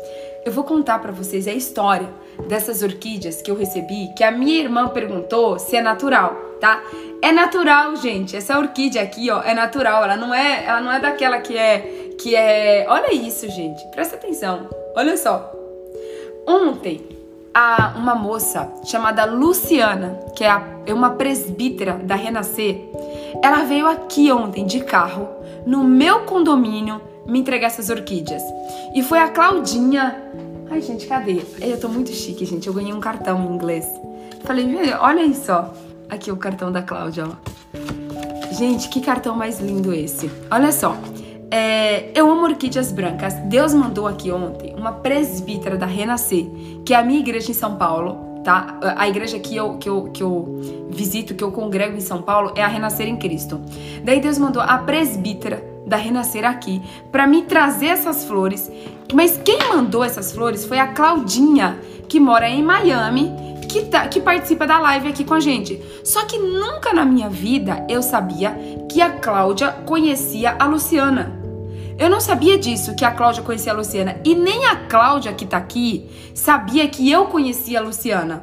[0.45, 2.09] eu vou contar para vocês a história
[2.49, 6.83] dessas orquídeas que eu recebi, que a minha irmã perguntou se é natural, tá?
[7.26, 8.36] É natural, gente.
[8.36, 10.04] Essa orquídea aqui, ó, é natural.
[10.04, 12.86] Ela não é, ela não é daquela que é que é.
[12.88, 13.84] Olha isso, gente.
[13.88, 14.68] Presta atenção.
[14.94, 15.52] Olha só.
[16.46, 17.04] Ontem,
[17.52, 22.78] a, uma moça chamada Luciana, que é, a, é uma presbítera da Renascer,
[23.42, 25.28] ela veio aqui ontem de carro
[25.66, 28.42] no meu condomínio me entregar essas orquídeas.
[28.94, 30.14] E foi a Claudinha.
[30.70, 31.42] Ai, gente, cadê?
[31.60, 32.68] Eu tô muito chique, gente.
[32.68, 33.84] Eu ganhei um cartão em inglês.
[34.44, 35.86] Falei, olha isso, ó.
[36.09, 38.53] Aqui o cartão da Cláudia, ó.
[38.53, 40.31] Gente, que cartão mais lindo esse.
[40.51, 40.97] Olha só.
[41.51, 43.35] É, eu amo orquídeas brancas.
[43.45, 46.47] Deus mandou aqui ontem uma presbítera da Renascer,
[46.85, 48.79] que é a minha igreja em São Paulo, tá?
[48.97, 52.53] A igreja que eu, que eu, que eu visito, que eu congrego em São Paulo,
[52.57, 53.61] é a Renascer em Cristo.
[54.05, 58.71] Daí Deus mandou a presbítera da Renascer aqui para me trazer essas flores.
[59.12, 63.33] Mas quem mandou essas flores foi a Claudinha, que mora em Miami,
[63.76, 65.80] que, tá, que participa da live aqui com a gente.
[66.02, 68.56] Só que nunca na minha vida eu sabia
[68.90, 71.38] que a Cláudia conhecia a Luciana.
[71.98, 74.18] Eu não sabia disso, que a Cláudia conhecia a Luciana.
[74.24, 78.42] E nem a Cláudia que tá aqui sabia que eu conhecia a Luciana.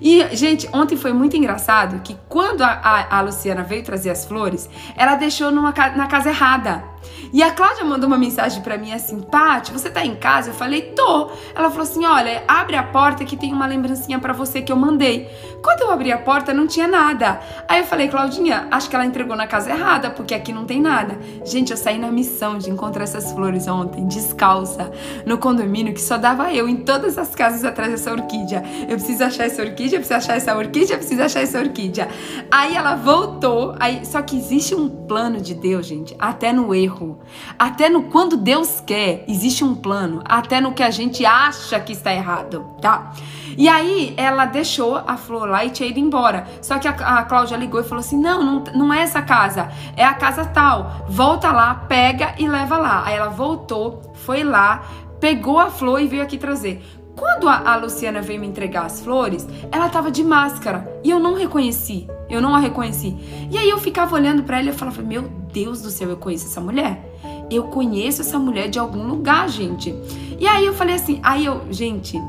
[0.00, 4.26] E, gente, ontem foi muito engraçado que quando a, a, a Luciana veio trazer as
[4.26, 6.84] flores, ela deixou numa, na casa errada.
[7.32, 10.50] E a Cláudia mandou uma mensagem para mim assim: Paty, você tá em casa?
[10.50, 11.30] Eu falei: tô.
[11.54, 14.76] Ela falou assim: olha, abre a porta que tem uma lembrancinha para você que eu
[14.76, 15.28] mandei.
[15.62, 17.40] Quando eu abri a porta, não tinha nada.
[17.68, 20.80] Aí eu falei: Claudinha, acho que ela entregou na casa errada, porque aqui não tem
[20.80, 21.18] nada.
[21.44, 24.90] Gente, eu saí na missão de encontrar essas flores ontem, descalça,
[25.24, 28.62] no condomínio, que só dava eu em todas as casas atrás dessa orquídea.
[28.82, 32.08] Eu preciso achar essa orquídea, eu preciso achar essa orquídea, eu preciso achar essa orquídea.
[32.50, 36.95] Aí ela voltou, aí só que existe um plano de Deus, gente, até no erro.
[37.58, 41.92] Até no quando Deus quer, existe um plano, até no que a gente acha que
[41.92, 43.12] está errado, tá?
[43.56, 46.46] E aí ela deixou a flor lá e tinha ido embora.
[46.60, 49.70] Só que a, a Cláudia ligou e falou assim: não, não, não é essa casa,
[49.96, 51.04] é a casa tal.
[51.08, 53.04] Volta lá, pega e leva lá.
[53.04, 54.82] Aí ela voltou, foi lá,
[55.20, 56.82] pegou a flor e veio aqui trazer.
[57.16, 61.18] Quando a, a, Luciana veio me entregar as flores, ela tava de máscara e eu
[61.18, 62.06] não reconheci.
[62.28, 63.16] Eu não a reconheci.
[63.50, 66.16] E aí eu ficava olhando para ela e eu falava: Meu Deus do céu, eu
[66.16, 67.02] conheço essa mulher.
[67.50, 69.94] Eu conheço essa mulher de algum lugar, gente.
[70.38, 72.20] E aí eu falei assim: Aí eu, gente,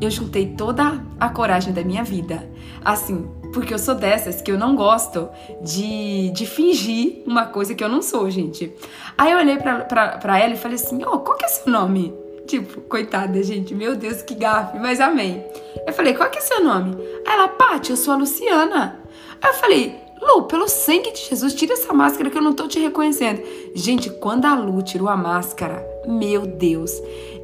[0.00, 2.48] eu juntei toda a coragem da minha vida.
[2.84, 5.28] Assim, porque eu sou dessas que eu não gosto
[5.62, 8.72] de, de fingir uma coisa que eu não sou, gente.
[9.18, 11.70] Aí eu olhei pra, pra, pra ela e falei assim: oh, qual que é seu
[11.70, 12.21] nome?
[12.46, 15.44] Tipo, coitada, gente, meu Deus, que gafe, mas amém.
[15.86, 16.96] Eu falei, qual que é seu nome?
[17.26, 19.00] Aí ela, Paty, eu sou a Luciana.
[19.40, 22.68] Aí eu falei, Lu, pelo sangue de Jesus, tira essa máscara que eu não tô
[22.68, 23.42] te reconhecendo.
[23.74, 26.92] Gente, quando a Lu tirou a máscara, meu Deus,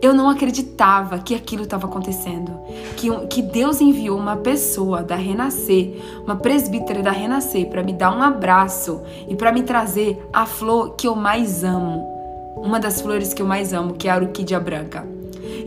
[0.01, 2.57] eu não acreditava que aquilo estava acontecendo.
[2.97, 8.17] Que, que Deus enviou uma pessoa da Renascer, uma presbítera da Renascer, para me dar
[8.17, 12.18] um abraço e para me trazer a flor que eu mais amo
[12.63, 15.05] uma das flores que eu mais amo, que é a orquídea branca.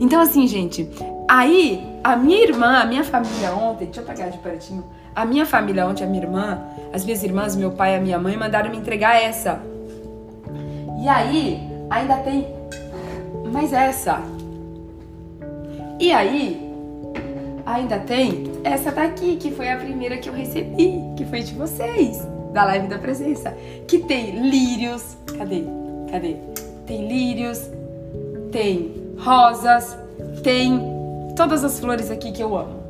[0.00, 0.88] Então, assim, gente,
[1.28, 5.44] aí a minha irmã, a minha família ontem, deixa eu pegar de pertinho, a minha
[5.44, 6.60] família ontem, a minha irmã,
[6.92, 9.60] as minhas irmãs, meu pai e a minha mãe mandaram me entregar essa.
[11.00, 12.46] E aí, ainda tem
[13.52, 14.20] mais essa.
[16.00, 16.72] E aí,
[17.66, 22.26] ainda tem essa daqui, que foi a primeira que eu recebi, que foi de vocês,
[22.52, 23.54] da live da presença,
[23.86, 25.16] que tem lírios.
[25.36, 25.64] Cadê?
[26.10, 26.51] Cadê?
[26.86, 27.70] Tem lírios,
[28.50, 29.96] tem rosas,
[30.42, 30.80] tem
[31.36, 32.80] todas as flores aqui que eu amo,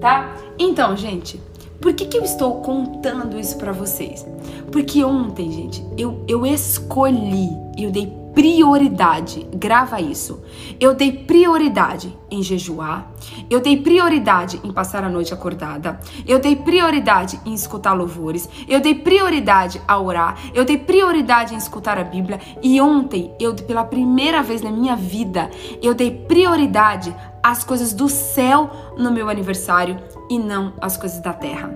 [0.00, 0.36] tá?
[0.58, 1.40] Então, gente,
[1.80, 4.26] por que, que eu estou contando isso para vocês?
[4.70, 10.42] Porque ontem, gente, eu, eu escolhi, eu dei prioridade, grava isso.
[10.78, 13.10] Eu dei prioridade em jejuar,
[13.50, 18.80] eu dei prioridade em passar a noite acordada, eu dei prioridade em escutar louvores, eu
[18.80, 23.84] dei prioridade a orar, eu dei prioridade em escutar a Bíblia e ontem eu pela
[23.84, 25.50] primeira vez na minha vida,
[25.82, 29.98] eu dei prioridade às coisas do céu no meu aniversário
[30.30, 31.70] e não às coisas da terra.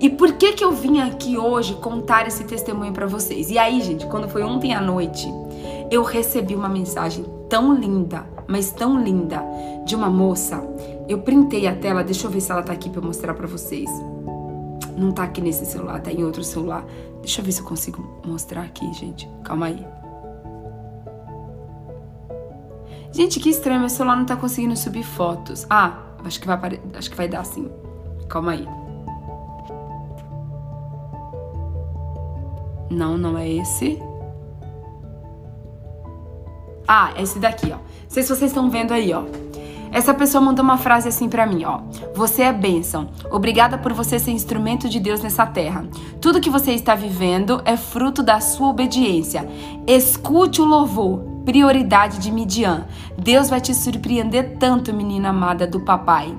[0.00, 3.50] E por que que eu vim aqui hoje contar esse testemunho para vocês?
[3.50, 5.26] E aí, gente, quando foi ontem à noite,
[5.90, 9.42] eu recebi uma mensagem tão linda, mas tão linda,
[9.86, 10.62] de uma moça.
[11.08, 13.90] Eu printei a tela, deixa eu ver se ela tá aqui para mostrar para vocês.
[14.96, 16.84] Não tá aqui nesse celular, tá em outro celular.
[17.20, 19.28] Deixa eu ver se eu consigo mostrar aqui, gente.
[19.42, 19.86] Calma aí.
[23.12, 25.66] Gente, que estranho, meu celular não tá conseguindo subir fotos.
[25.70, 27.70] Ah, acho que vai, acho que vai dar sim.
[28.28, 28.68] Calma aí.
[32.90, 33.98] Não, não é esse.
[36.88, 37.76] Ah, esse daqui, ó.
[37.76, 39.24] Não sei se vocês estão vendo aí, ó.
[39.92, 41.80] Essa pessoa mandou uma frase assim para mim, ó.
[42.14, 43.10] Você é bênção.
[43.30, 45.86] Obrigada por você ser instrumento de Deus nessa terra.
[46.20, 49.46] Tudo que você está vivendo é fruto da sua obediência.
[49.86, 51.20] Escute o louvor.
[51.44, 52.86] Prioridade de Midian.
[53.18, 56.34] Deus vai te surpreender tanto, menina amada do papai.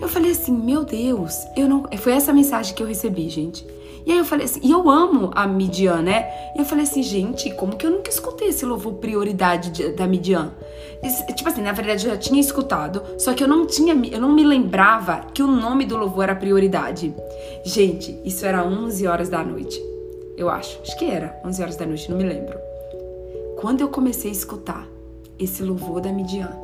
[0.00, 1.84] Eu falei assim, meu Deus, eu não.
[1.98, 3.66] Foi essa mensagem que eu recebi, gente.
[4.08, 6.30] E aí eu falei assim, e eu amo a Midian, né?
[6.56, 10.06] E eu falei assim, gente, como que eu nunca escutei esse louvor prioridade de, da
[10.06, 10.54] Midian?
[11.36, 14.32] Tipo assim, na verdade eu já tinha escutado, só que eu não tinha, eu não
[14.32, 17.14] me lembrava que o nome do louvor era prioridade.
[17.66, 19.78] Gente, isso era 11 horas da noite.
[20.38, 22.58] Eu acho, acho que era 11 horas da noite, não me lembro.
[23.60, 24.88] Quando eu comecei a escutar
[25.38, 26.56] esse louvor da Midian,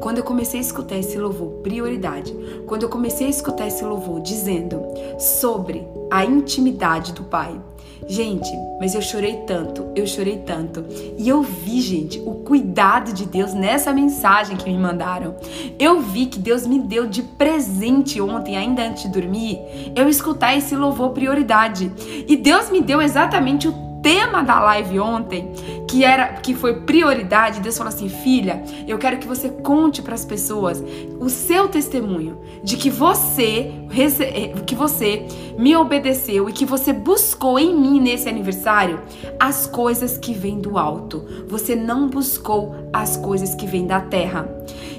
[0.00, 2.34] quando eu comecei a escutar esse louvor, prioridade,
[2.66, 4.82] quando eu comecei a escutar esse louvor dizendo
[5.18, 7.60] sobre a intimidade do Pai.
[8.06, 10.84] Gente, mas eu chorei tanto, eu chorei tanto.
[11.16, 15.36] E eu vi, gente, o cuidado de Deus nessa mensagem que me mandaram.
[15.78, 19.58] Eu vi que Deus me deu de presente ontem, ainda antes de dormir,
[19.94, 21.92] eu escutar esse louvor prioridade.
[22.26, 25.52] E Deus me deu exatamente o tema da live ontem,
[25.88, 30.14] que era que foi prioridade, Deus falou assim: "Filha, eu quero que você conte para
[30.14, 30.82] as pessoas
[31.20, 37.58] o seu testemunho de que você eh, que você me obedeceu e que você buscou
[37.58, 39.00] em mim nesse aniversário
[39.38, 41.24] as coisas que vêm do alto.
[41.48, 44.48] Você não buscou as coisas que vêm da terra."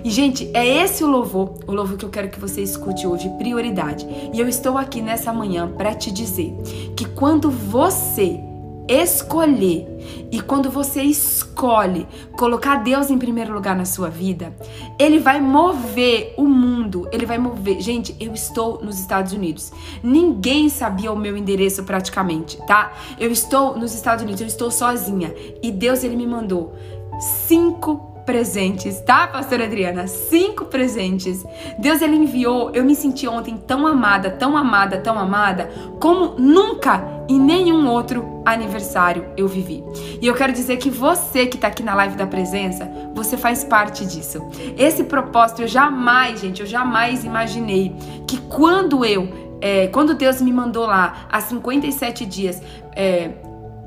[0.04, 3.30] E gente, é esse o louvor, o louvor que eu quero que você escute hoje,
[3.38, 4.06] prioridade.
[4.34, 6.54] E eu estou aqui nessa manhã para te dizer
[6.96, 8.42] que quando você
[8.88, 9.88] escolher.
[10.32, 14.54] E quando você escolhe colocar Deus em primeiro lugar na sua vida,
[15.00, 17.80] ele vai mover o mundo, ele vai mover.
[17.82, 19.72] Gente, eu estou nos Estados Unidos.
[20.04, 22.93] Ninguém sabia o meu endereço praticamente, tá?
[23.19, 26.74] Eu estou nos Estados Unidos, eu estou sozinha e Deus ele me mandou
[27.19, 30.08] cinco presentes, tá, pastora Adriana?
[30.08, 31.44] Cinco presentes.
[31.78, 32.72] Deus ele enviou.
[32.74, 38.42] Eu me senti ontem tão amada, tão amada, tão amada, como nunca em nenhum outro
[38.46, 39.84] aniversário eu vivi.
[40.22, 43.64] E eu quero dizer que você que tá aqui na live da presença, você faz
[43.64, 44.42] parte disso.
[44.78, 47.96] Esse propósito eu jamais, gente, eu jamais imaginei
[48.28, 52.62] que quando eu é, quando Deus me mandou lá há 57 dias
[52.94, 53.32] é,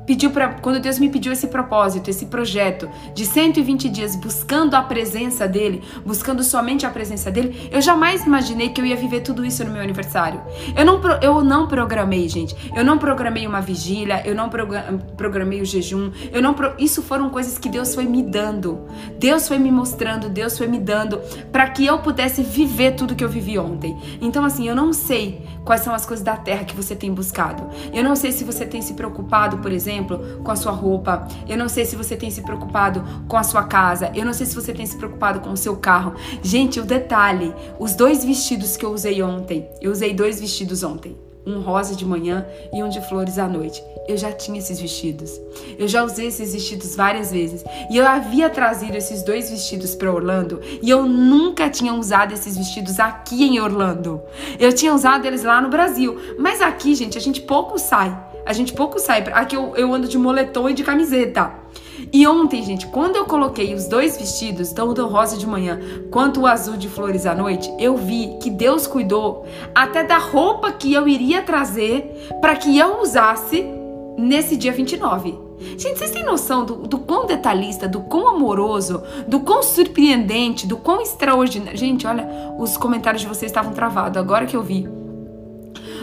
[0.07, 4.81] pediu para quando Deus me pediu esse propósito, esse projeto de 120 dias buscando a
[4.81, 9.45] presença dele, buscando somente a presença dele, eu jamais imaginei que eu ia viver tudo
[9.45, 10.41] isso no meu aniversário.
[10.75, 12.55] Eu não eu não programei, gente.
[12.73, 17.57] Eu não programei uma vigília, eu não programei o jejum, eu não isso foram coisas
[17.57, 18.87] que Deus foi me dando.
[19.19, 21.19] Deus foi me mostrando, Deus foi me dando
[21.51, 23.97] para que eu pudesse viver tudo que eu vivi ontem.
[24.21, 27.69] Então assim, eu não sei quais são as coisas da terra que você tem buscado.
[27.93, 31.27] Eu não sei se você tem se preocupado, por exemplo, com a sua roupa.
[31.45, 34.09] Eu não sei se você tem se preocupado com a sua casa.
[34.15, 36.15] Eu não sei se você tem se preocupado com o seu carro.
[36.41, 41.26] Gente, o detalhe: os dois vestidos que eu usei ontem, eu usei dois vestidos ontem.
[41.47, 43.81] Um rosa de manhã e um de flores à noite.
[44.05, 45.39] Eu já tinha esses vestidos.
[45.79, 47.63] Eu já usei esses vestidos várias vezes.
[47.89, 50.59] E eu havia trazido esses dois vestidos para Orlando.
[50.81, 54.21] E eu nunca tinha usado esses vestidos aqui em Orlando.
[54.59, 56.19] Eu tinha usado eles lá no Brasil.
[56.37, 58.17] Mas aqui, gente, a gente pouco sai.
[58.45, 59.23] A gente pouco sai.
[59.31, 61.51] Aqui eu, eu ando de moletom e de camiseta.
[62.11, 66.41] E ontem, gente, quando eu coloquei os dois vestidos, tanto o rosa de manhã quanto
[66.41, 70.93] o azul de flores à noite, eu vi que Deus cuidou até da roupa que
[70.93, 73.65] eu iria trazer para que eu usasse
[74.17, 75.47] nesse dia 29.
[75.77, 80.77] Gente, vocês têm noção do, do quão detalhista, do quão amoroso, do quão surpreendente, do
[80.77, 81.77] quão extraordinário.
[81.77, 82.27] Gente, olha,
[82.59, 84.87] os comentários de vocês estavam travados agora que eu vi.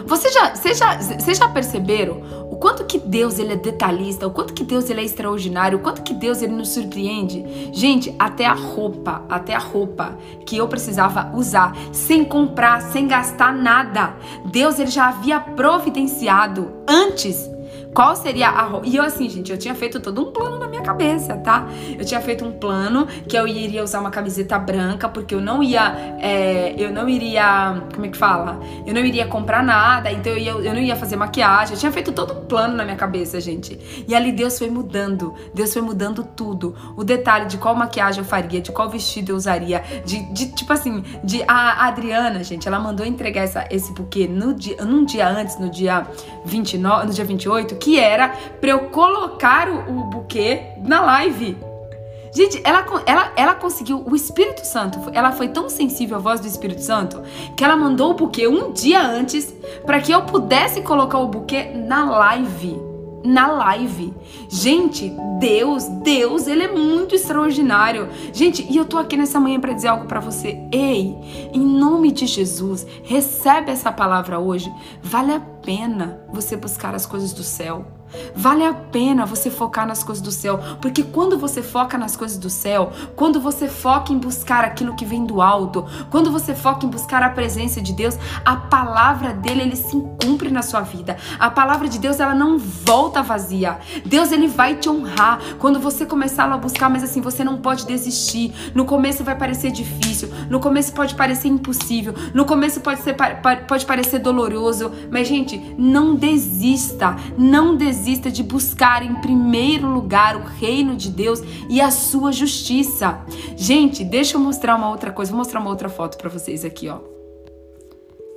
[0.06, 4.55] Você já, você já, vocês já perceberam quanto que Deus ele é detalhista, o quanto
[4.55, 7.44] que Deus ele é extraordinário, o quanto que Deus ele nos surpreende?
[7.74, 13.53] Gente, até a roupa, até a roupa que eu precisava usar, sem comprar, sem gastar
[13.53, 17.53] nada, Deus ele já havia providenciado antes
[17.94, 18.80] Qual seria a.
[18.85, 21.68] E eu, assim, gente, eu tinha feito todo um plano na minha cabeça, tá?
[21.96, 25.62] Eu tinha feito um plano que eu iria usar uma camiseta branca, porque eu não
[25.62, 26.16] ia.
[26.20, 27.83] É, eu não iria.
[27.94, 28.59] Como é que fala?
[28.85, 31.74] Eu não iria comprar nada, então eu, ia, eu não ia fazer maquiagem.
[31.74, 33.78] Eu tinha feito todo um plano na minha cabeça, gente.
[34.09, 35.32] E ali Deus foi mudando.
[35.55, 36.74] Deus foi mudando tudo.
[36.97, 40.72] O detalhe de qual maquiagem eu faria, de qual vestido eu usaria, de, de tipo
[40.72, 45.28] assim, de a Adriana, gente, ela mandou entregar essa, esse buquê no dia, num dia
[45.28, 46.07] antes, no dia
[46.45, 48.30] 29, no dia 28 que era
[48.61, 51.55] para eu colocar o, o buquê na live.
[52.35, 56.47] Gente, ela, ela, ela conseguiu, o Espírito Santo, ela foi tão sensível à voz do
[56.47, 57.22] Espírito Santo
[57.55, 59.55] que ela mandou o buquê um dia antes
[59.85, 62.93] para que eu pudesse colocar o buquê na live
[63.25, 64.12] na live.
[64.49, 65.11] Gente,
[65.41, 68.09] Deus, Deus, ele é muito extraordinário.
[68.33, 70.61] Gente, e eu tô aqui nessa manhã para dizer algo para você.
[70.70, 71.16] Ei,
[71.53, 74.72] em nome de Jesus, recebe essa palavra hoje.
[75.03, 77.87] Vale a pena você buscar as coisas do céu.
[78.34, 82.38] Vale a pena você focar nas coisas do céu, porque quando você foca nas coisas
[82.38, 86.86] do céu, quando você foca em buscar aquilo que vem do alto, quando você foca
[86.86, 91.16] em buscar a presença de Deus, a palavra dele ele se cumpre na sua vida.
[91.38, 93.78] A palavra de Deus ela não volta vazia.
[94.04, 97.86] Deus ele vai te honrar quando você começar a buscar, mas assim você não pode
[97.86, 98.52] desistir.
[98.74, 103.16] No começo vai parecer difícil, no começo pode parecer impossível, no começo pode ser
[103.66, 110.36] pode parecer doloroso, mas gente, não desista, não desista desista de buscar em primeiro lugar
[110.36, 111.40] o reino de Deus
[111.70, 113.24] e a sua justiça.
[113.57, 115.30] Gente, deixa eu mostrar uma outra coisa.
[115.30, 116.98] Vou mostrar uma outra foto para vocês aqui, ó.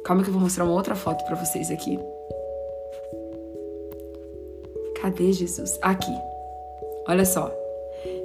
[0.06, 2.00] Calma que eu vou mostrar uma outra foto para vocês aqui.
[5.02, 5.78] Cadê Jesus?
[5.82, 6.14] Aqui.
[7.06, 7.52] Olha só.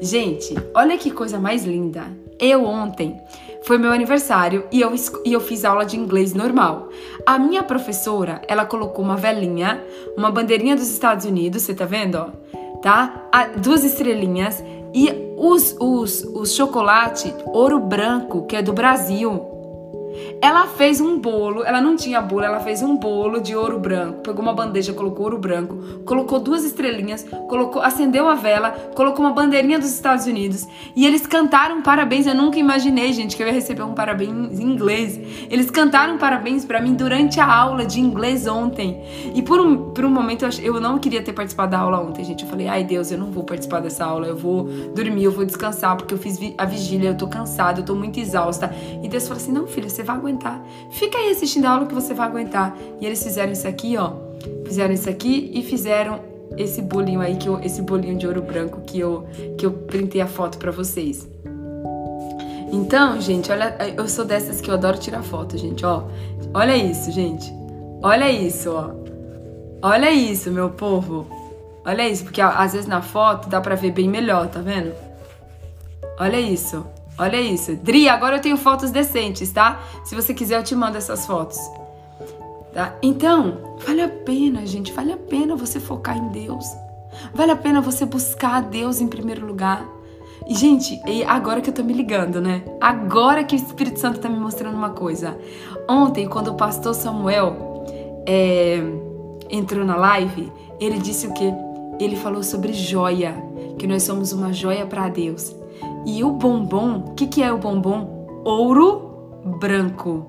[0.00, 2.06] Gente, olha que coisa mais linda.
[2.38, 3.20] Eu ontem
[3.64, 4.92] foi meu aniversário e eu,
[5.24, 6.88] e eu fiz aula de inglês normal.
[7.24, 9.84] A minha professora, ela colocou uma velinha,
[10.16, 12.28] uma bandeirinha dos Estados Unidos, você tá vendo, ó?
[12.80, 13.28] Tá?
[13.30, 19.51] A, duas estrelinhas e os, os, os chocolate ouro branco, que é do Brasil.
[20.40, 24.20] Ela fez um bolo, ela não tinha bolo, ela fez um bolo de ouro branco.
[24.22, 29.32] Pegou uma bandeja, colocou ouro branco, colocou duas estrelinhas, colocou, acendeu a vela, colocou uma
[29.32, 32.26] bandeirinha dos Estados Unidos e eles cantaram parabéns.
[32.26, 35.18] Eu nunca imaginei, gente, que eu ia receber um parabéns em inglês.
[35.50, 39.02] Eles cantaram parabéns para mim durante a aula de inglês ontem.
[39.34, 42.24] E por um, por um momento eu, eu não queria ter participado da aula ontem,
[42.24, 42.44] gente.
[42.44, 45.44] Eu falei, ai Deus, eu não vou participar dessa aula, eu vou dormir, eu vou
[45.44, 48.74] descansar, porque eu fiz a vigília, eu tô cansada, eu tô muito exausta.
[49.02, 50.62] E Deus falou assim: não, filha, você vai aguentar.
[50.90, 52.76] Fica aí assistindo a aula que você vai aguentar.
[53.00, 54.12] E eles fizeram isso aqui, ó.
[54.64, 56.20] Fizeram isso aqui e fizeram
[56.56, 59.26] esse bolinho aí, que eu, esse bolinho de ouro branco que eu,
[59.56, 61.28] que eu printei a foto para vocês.
[62.72, 66.04] Então, gente, olha, eu sou dessas que eu adoro tirar foto, gente, ó.
[66.54, 67.52] Olha isso, gente.
[68.02, 68.90] Olha isso, ó.
[69.82, 71.26] Olha isso, meu povo.
[71.84, 74.94] Olha isso, porque ó, às vezes na foto dá pra ver bem melhor, tá vendo?
[76.18, 76.86] Olha isso.
[77.18, 77.76] Olha isso.
[77.76, 79.80] Dri, agora eu tenho fotos decentes, tá?
[80.04, 81.58] Se você quiser, eu te mando essas fotos.
[82.72, 82.96] Tá?
[83.02, 86.64] Então, vale a pena, gente, vale a pena você focar em Deus.
[87.34, 89.86] Vale a pena você buscar Deus em primeiro lugar.
[90.48, 92.64] E, gente, agora que eu tô me ligando, né?
[92.80, 95.38] Agora que o Espírito Santo tá me mostrando uma coisa.
[95.88, 97.84] Ontem, quando o pastor Samuel
[98.26, 98.82] é,
[99.50, 100.50] entrou na live,
[100.80, 101.52] ele disse o quê?
[102.00, 103.34] Ele falou sobre joia,
[103.78, 105.54] que nós somos uma joia para Deus.
[106.04, 108.42] E o bombom, o que, que é o bombom?
[108.44, 110.26] Ouro branco.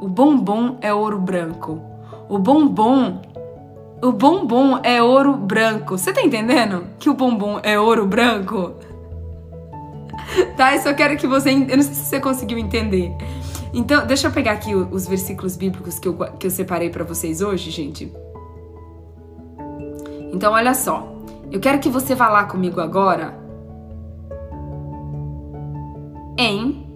[0.00, 1.80] O bombom é ouro branco.
[2.28, 3.20] O bombom,
[4.02, 5.98] o bombom é ouro branco.
[5.98, 8.72] Você tá entendendo que o bombom é ouro branco?
[10.56, 13.12] tá, eu só quero que você, eu não sei se você conseguiu entender.
[13.74, 17.40] Então, deixa eu pegar aqui os versículos bíblicos que eu, que eu separei para vocês
[17.42, 18.12] hoje, gente.
[20.32, 21.10] Então, olha só.
[21.50, 23.41] Eu quero que você vá lá comigo agora
[26.38, 26.86] em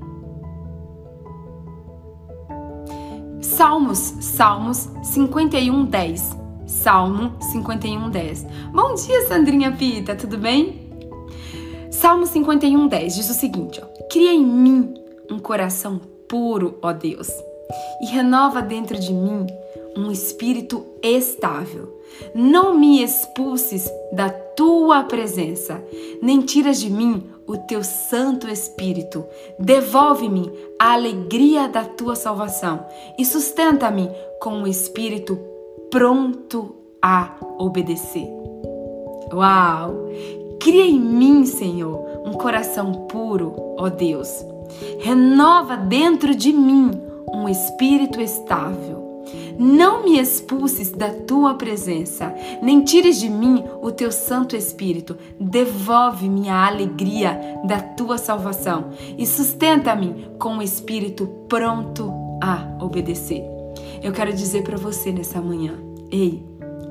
[3.40, 6.36] Salmos, Salmos 51, 10.
[6.66, 8.46] Salmo 51, 10.
[8.72, 10.90] Bom dia, Sandrinha Pita, tudo bem?
[11.90, 14.94] Salmo 51, 10 diz o seguinte: ó, Cria em mim
[15.30, 17.28] um coração puro, ó Deus,
[18.02, 19.46] e renova dentro de mim
[19.96, 22.00] um espírito estável.
[22.34, 25.82] Não me expulses da tua presença,
[26.20, 29.24] nem tiras de mim o teu Santo Espírito.
[29.58, 32.86] Devolve-me a alegria da tua salvação
[33.18, 35.38] e sustenta-me com um espírito
[35.90, 38.28] pronto a obedecer.
[39.32, 40.08] Uau!
[40.60, 44.44] Cria em mim, Senhor, um coração puro, ó Deus.
[44.98, 46.90] Renova dentro de mim
[47.32, 49.05] um espírito estável.
[49.58, 55.16] Não me expulses da tua presença, nem tires de mim o teu Santo Espírito.
[55.40, 63.42] Devolve-me a alegria da tua salvação e sustenta-me com o espírito pronto a obedecer.
[64.02, 65.74] Eu quero dizer para você nessa manhã:
[66.10, 66.44] ei,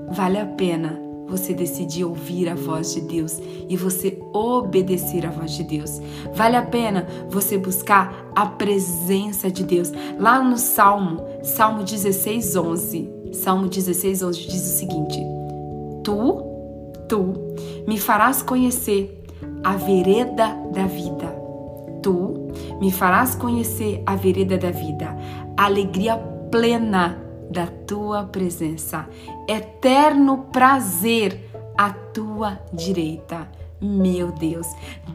[0.09, 5.51] vale a pena você decidir ouvir a voz de Deus e você obedecer à voz
[5.51, 6.01] de Deus.
[6.33, 9.91] Vale a pena você buscar a presença de Deus.
[10.19, 13.09] Lá no Salmo, Salmo 16, 11.
[13.33, 15.19] Salmo 16, 11 diz o seguinte:
[16.03, 16.43] Tu,
[17.07, 17.33] tu
[17.87, 19.23] me farás conhecer
[19.63, 21.35] a vereda da vida.
[22.01, 25.17] Tu me farás conhecer a vereda da vida,
[25.57, 26.17] a alegria
[26.51, 29.07] plena da tua presença,
[29.47, 33.49] eterno prazer à tua direita.
[33.81, 34.65] Meu Deus,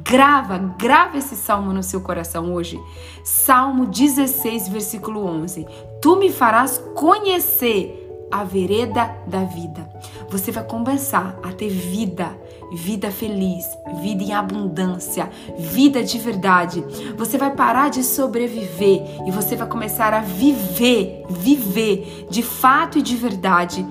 [0.04, 2.78] grava, grava esse salmo no seu coração hoje.
[3.24, 5.66] Salmo 16, versículo 11.
[6.00, 8.00] Tu me farás conhecer
[8.30, 9.88] a vereda da vida.
[10.28, 12.38] Você vai começar a ter vida,
[12.72, 13.66] vida feliz,
[14.02, 16.84] vida em abundância, vida de verdade.
[17.16, 23.02] Você vai parar de sobreviver e você vai começar a viver, viver de fato e
[23.02, 23.86] de verdade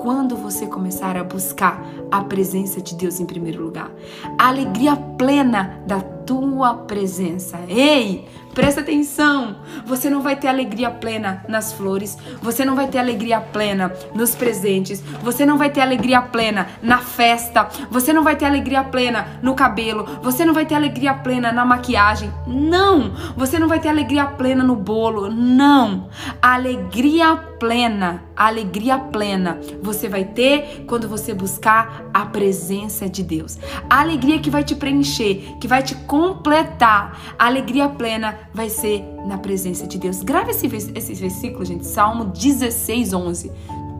[0.00, 3.90] quando você começar a buscar a presença de Deus em primeiro lugar.
[4.38, 7.58] A alegria plena da tua presença.
[7.68, 9.56] Ei, presta atenção.
[9.84, 14.34] Você não vai ter alegria plena nas flores, você não vai ter alegria plena nos
[14.34, 19.40] presentes, você não vai ter alegria plena na festa, você não vai ter alegria plena
[19.42, 22.32] no cabelo, você não vai ter alegria plena na maquiagem.
[22.46, 23.12] Não!
[23.36, 25.30] Você não vai ter alegria plena no bolo.
[25.30, 26.08] Não!
[26.40, 33.58] Alegria plena, alegria plena você vai ter quando você buscar a presença de Deus.
[33.88, 37.34] A alegria que vai te preencher, que vai te completar.
[37.38, 40.22] A alegria plena vai ser na presença de Deus.
[40.22, 41.86] Grave esse, esse versículo, gente.
[41.86, 43.52] Salmo 16, 11.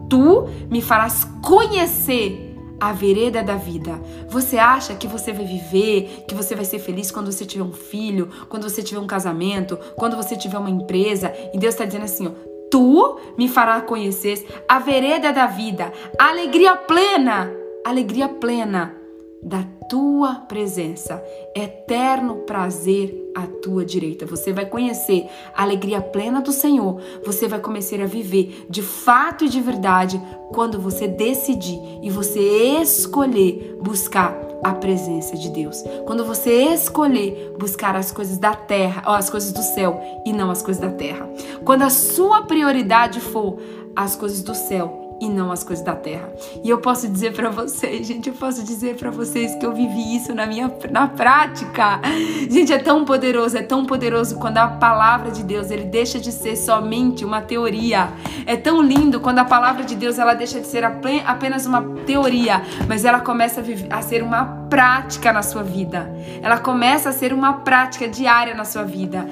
[0.08, 4.00] Tu me farás conhecer a vereda da vida.
[4.28, 7.72] Você acha que você vai viver, que você vai ser feliz quando você tiver um
[7.72, 11.32] filho, quando você tiver um casamento, quando você tiver uma empresa?
[11.52, 12.30] E Deus está dizendo assim: ó,
[12.70, 17.52] tu me farás conhecer a vereda da vida, a alegria plena,
[17.84, 18.94] alegria plena
[19.42, 21.22] da tua presença,
[21.54, 24.26] eterno prazer à tua direita.
[24.26, 27.00] Você vai conhecer a alegria plena do Senhor.
[27.24, 30.20] Você vai começar a viver de fato e de verdade
[30.52, 32.40] quando você decidir e você
[32.80, 35.82] escolher buscar a presença de Deus.
[36.06, 40.50] Quando você escolher buscar as coisas da terra, ou as coisas do céu e não
[40.50, 41.26] as coisas da terra.
[41.64, 43.58] Quando a sua prioridade for
[43.96, 46.28] as coisas do céu e não as coisas da terra.
[46.64, 50.16] E eu posso dizer para vocês, gente, eu posso dizer para vocês que eu vivi
[50.16, 52.00] isso na minha na prática.
[52.48, 56.32] Gente, é tão poderoso, é tão poderoso quando a palavra de Deus, ele deixa de
[56.32, 58.08] ser somente uma teoria.
[58.46, 62.62] É tão lindo quando a palavra de Deus, ela deixa de ser apenas uma teoria,
[62.88, 66.10] mas ela começa a, a ser uma prática na sua vida.
[66.42, 69.26] Ela começa a ser uma prática diária na sua vida.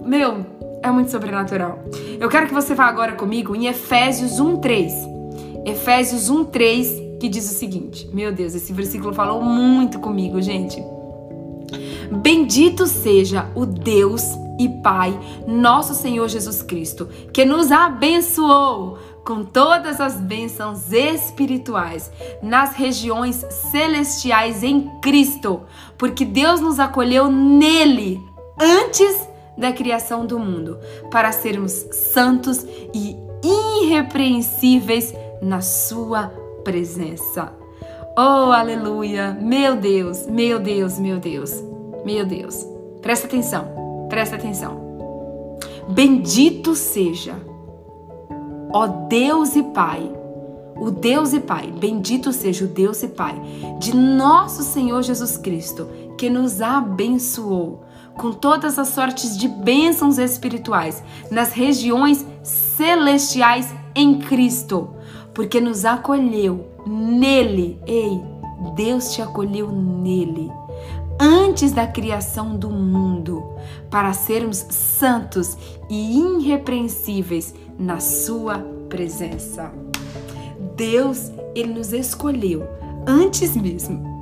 [0.00, 0.46] Meu,
[0.82, 1.82] é muito sobrenatural.
[2.20, 5.13] Eu quero que você vá agora comigo em Efésios 1:3.
[5.64, 10.82] Efésios 1:3, que diz o seguinte: Meu Deus, esse versículo falou muito comigo, gente.
[12.22, 14.22] Bendito seja o Deus
[14.58, 22.12] e Pai, nosso Senhor Jesus Cristo, que nos abençoou com todas as bênçãos espirituais
[22.42, 25.62] nas regiões celestiais em Cristo,
[25.96, 28.20] porque Deus nos acolheu nele
[28.60, 30.78] antes da criação do mundo,
[31.10, 31.72] para sermos
[32.12, 33.16] santos e
[33.82, 36.32] irrepreensíveis na sua
[36.64, 37.52] presença.
[38.16, 39.36] Oh, aleluia!
[39.38, 41.62] Meu Deus, meu Deus, meu Deus,
[42.04, 42.66] meu Deus.
[43.02, 44.82] Presta atenção, presta atenção.
[45.88, 47.34] Bendito seja,
[48.72, 50.10] ó Deus e Pai,
[50.76, 53.38] o Deus e Pai, bendito seja o Deus e Pai
[53.78, 55.86] de nosso Senhor Jesus Cristo,
[56.16, 57.84] que nos abençoou
[58.16, 64.94] com todas as sortes de bênçãos espirituais nas regiões celestiais em Cristo
[65.34, 67.78] porque nos acolheu nele.
[67.86, 68.20] Ei,
[68.74, 70.50] Deus te acolheu nele
[71.20, 73.44] antes da criação do mundo,
[73.90, 75.56] para sermos santos
[75.88, 78.58] e irrepreensíveis na sua
[78.88, 79.72] presença.
[80.76, 82.64] Deus, ele nos escolheu
[83.06, 84.12] antes mesmo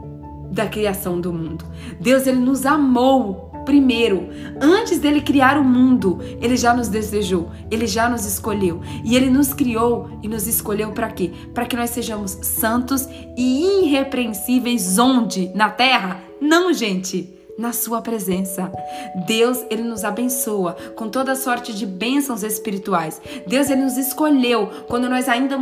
[0.51, 1.65] da criação do mundo.
[1.99, 4.29] Deus, ele nos amou Primeiro,
[4.61, 8.81] antes dele criar o mundo, ele já nos desejou, ele já nos escolheu.
[9.05, 11.33] E ele nos criou e nos escolheu para quê?
[11.55, 15.51] Para que nós sejamos santos e irrepreensíveis onde?
[15.55, 16.23] Na terra?
[16.41, 18.73] Não, gente na sua presença.
[19.25, 23.23] Deus, ele nos abençoa com toda sorte de bênçãos espirituais.
[23.47, 25.57] Deus, ele nos escolheu quando nós ainda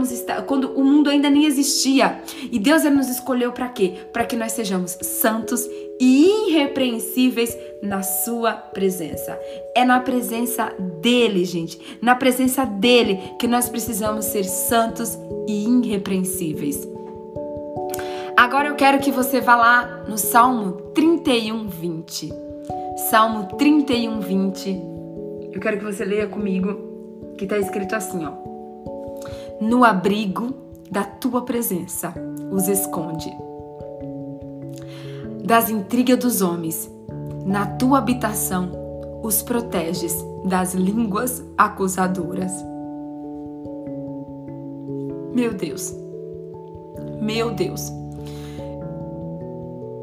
[0.46, 2.22] quando o mundo ainda nem existia.
[2.50, 3.92] E Deus ele nos escolheu para quê?
[4.14, 5.68] Para que nós sejamos santos
[6.00, 9.38] e irrepreensíveis na sua presença.
[9.76, 10.72] É na presença
[11.02, 16.88] dele, gente, na presença dele que nós precisamos ser santos e irrepreensíveis.
[18.38, 22.30] Agora eu quero que você vá lá no Salmo 31, 20.
[23.08, 24.82] Salmo 31, 20.
[25.50, 26.76] Eu quero que você leia comigo,
[27.38, 28.32] que está escrito assim, ó.
[29.62, 30.54] No abrigo
[30.90, 32.12] da tua presença
[32.52, 33.34] os esconde.
[35.42, 36.90] Das intrigas dos homens,
[37.46, 38.70] na tua habitação
[39.22, 42.52] os proteges das línguas acusadoras.
[45.34, 45.94] Meu Deus,
[47.22, 47.99] meu Deus.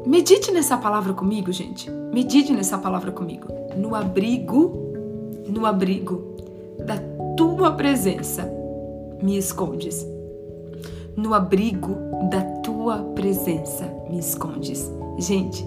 [0.08, 1.90] Medite nessa palavra comigo, gente.
[1.90, 3.46] Medite nessa palavra comigo.
[3.76, 4.72] No abrigo,
[5.46, 6.34] no abrigo
[6.78, 6.96] da
[7.36, 8.50] tua presença,
[9.22, 10.06] me escondes.
[11.14, 11.94] No abrigo
[12.30, 14.90] da tua presença, me escondes.
[15.18, 15.62] Gente,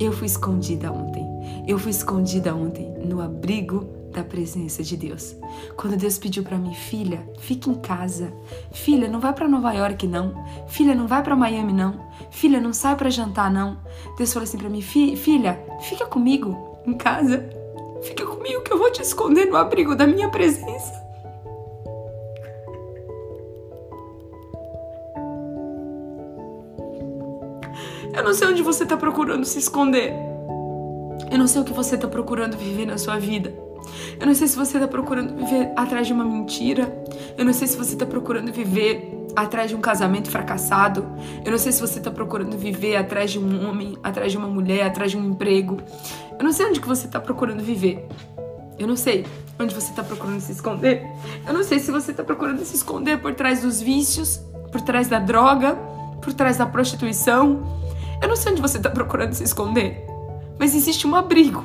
[0.00, 1.26] eu fui escondida ontem.
[1.68, 5.34] Eu fui escondida ontem no abrigo da presença de Deus.
[5.76, 8.32] Quando Deus pediu para mim, filha, fique em casa.
[8.70, 10.34] Filha, não vai para Nova York não.
[10.68, 11.98] Filha, não vai para Miami não.
[12.30, 13.78] Filha, não sai para jantar não.
[14.16, 17.48] Deus falou assim para mim, filha, fica comigo em casa.
[18.02, 21.02] Fica comigo que eu vou te esconder no abrigo da minha presença.
[28.14, 30.12] Eu não sei onde você está procurando se esconder.
[31.30, 33.54] Eu não sei o que você está procurando viver na sua vida.
[34.18, 36.92] Eu não sei se você está procurando viver atrás de uma mentira.
[37.36, 41.06] Eu não sei se você está procurando viver atrás de um casamento fracassado.
[41.44, 44.48] Eu não sei se você está procurando viver atrás de um homem, atrás de uma
[44.48, 45.78] mulher, atrás de um emprego.
[46.38, 48.06] Eu não sei onde que você está procurando viver.
[48.78, 49.26] Eu não sei
[49.58, 51.06] onde você está procurando se esconder.
[51.46, 54.40] Eu não sei se você está procurando se esconder por trás dos vícios,
[54.70, 55.74] por trás da droga,
[56.20, 57.80] por trás da prostituição.
[58.20, 60.04] Eu não sei onde você está procurando se esconder.
[60.58, 61.64] Mas existe um abrigo.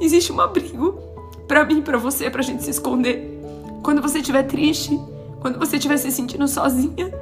[0.00, 1.11] Existe um abrigo
[1.46, 3.40] para mim, para você, pra gente se esconder.
[3.82, 4.98] Quando você estiver triste,
[5.40, 7.12] quando você estiver se sentindo sozinha,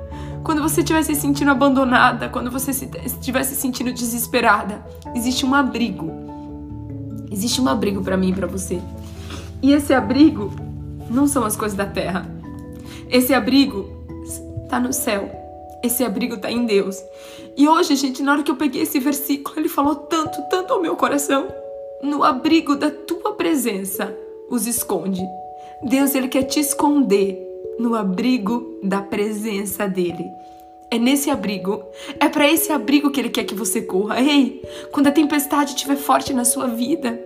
[0.42, 6.10] quando você estiver se sentindo abandonada, quando você estiver se sentindo desesperada, existe um abrigo.
[7.30, 8.80] Existe um abrigo para mim e para você.
[9.62, 10.50] E esse abrigo
[11.08, 12.28] não são as coisas da terra.
[13.08, 13.88] Esse abrigo
[14.64, 15.30] está no céu.
[15.82, 17.02] Esse abrigo está em Deus.
[17.56, 20.80] E hoje, gente, na hora que eu peguei esse versículo, ele falou tanto, tanto ao
[20.80, 21.48] meu coração
[22.02, 24.16] no abrigo da tua presença
[24.50, 25.22] os esconde.
[25.82, 27.38] Deus ele quer te esconder
[27.78, 30.30] no abrigo da presença dele.
[30.90, 31.84] É nesse abrigo,
[32.18, 34.20] é para esse abrigo que ele quer que você corra.
[34.20, 37.18] Ei, quando a tempestade estiver forte na sua vida,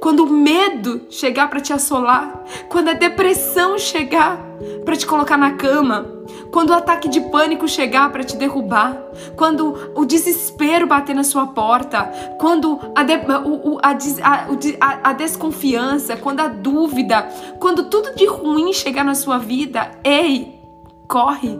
[0.00, 4.44] quando o medo chegar para te assolar, quando a depressão chegar
[4.84, 6.15] para te colocar na cama,
[6.50, 8.96] quando o ataque de pânico chegar para te derrubar,
[9.36, 12.04] quando o desespero bater na sua porta,
[12.38, 13.14] quando a, de,
[13.44, 19.38] o, a, a, a desconfiança, quando a dúvida, quando tudo de ruim chegar na sua
[19.38, 20.60] vida, ei,
[21.08, 21.58] corre,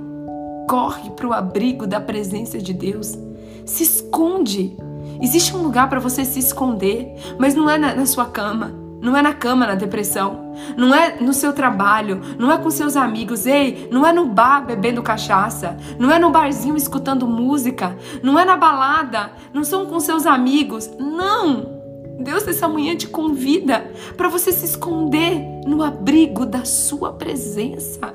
[0.69, 3.17] corre para o abrigo da presença de Deus,
[3.65, 4.77] se esconde.
[5.21, 8.86] Existe um lugar para você se esconder, mas não é na, na sua cama.
[9.07, 10.53] Não é na cama, na depressão.
[10.77, 12.21] Não é no seu trabalho.
[12.41, 13.47] Não é com seus amigos.
[13.47, 15.77] Ei, não é no bar bebendo cachaça.
[15.97, 17.97] Não é no barzinho escutando música.
[18.21, 19.31] Não é na balada.
[19.55, 20.91] Não são com seus amigos.
[20.99, 21.77] Não!
[22.19, 28.13] Deus nessa manhã te convida para você se esconder no abrigo da sua presença.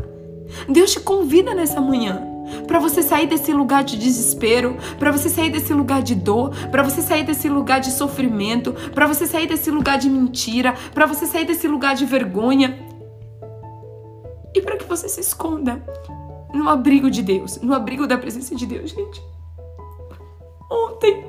[0.68, 2.31] Deus te convida nessa manhã
[2.68, 6.84] para você sair desse lugar de desespero, para você sair desse lugar de dor, para
[6.84, 11.26] você sair desse lugar de sofrimento, para você sair desse lugar de mentira, para você
[11.26, 12.80] sair desse lugar de vergonha.
[14.54, 15.82] E para que você se esconda
[16.54, 19.22] no abrigo de Deus, no abrigo da presença de Deus, gente.
[20.70, 21.26] Ontem,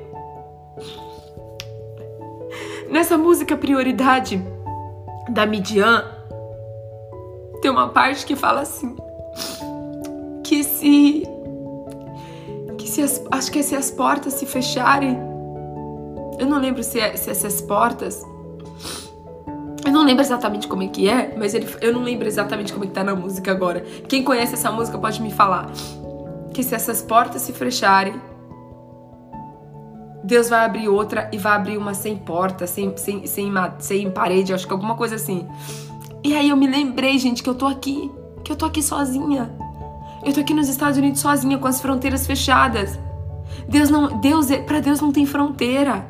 [2.89, 4.41] nessa música Prioridade
[5.29, 6.03] da Midian,
[7.61, 8.95] tem uma parte que fala assim:
[10.43, 11.23] que se
[12.77, 15.17] que se as, acho que se as portas se fecharem,
[16.39, 18.23] eu não lembro se, é, se essas portas
[19.85, 22.85] eu não lembro exatamente como é que é, mas ele, eu não lembro exatamente como
[22.85, 23.81] é que tá na música agora.
[24.07, 25.69] Quem conhece essa música pode me falar.
[26.53, 28.19] Que se essas portas se fecharem,
[30.23, 34.53] Deus vai abrir outra e vai abrir uma sem porta, sem, sem, sem, sem parede,
[34.53, 35.45] acho que alguma coisa assim.
[36.23, 38.09] E aí eu me lembrei, gente, que eu tô aqui,
[38.43, 39.51] que eu tô aqui sozinha.
[40.25, 42.97] Eu tô aqui nos Estados Unidos sozinha com as fronteiras fechadas.
[43.67, 46.07] Deus não, Deus, é, para Deus não tem fronteira.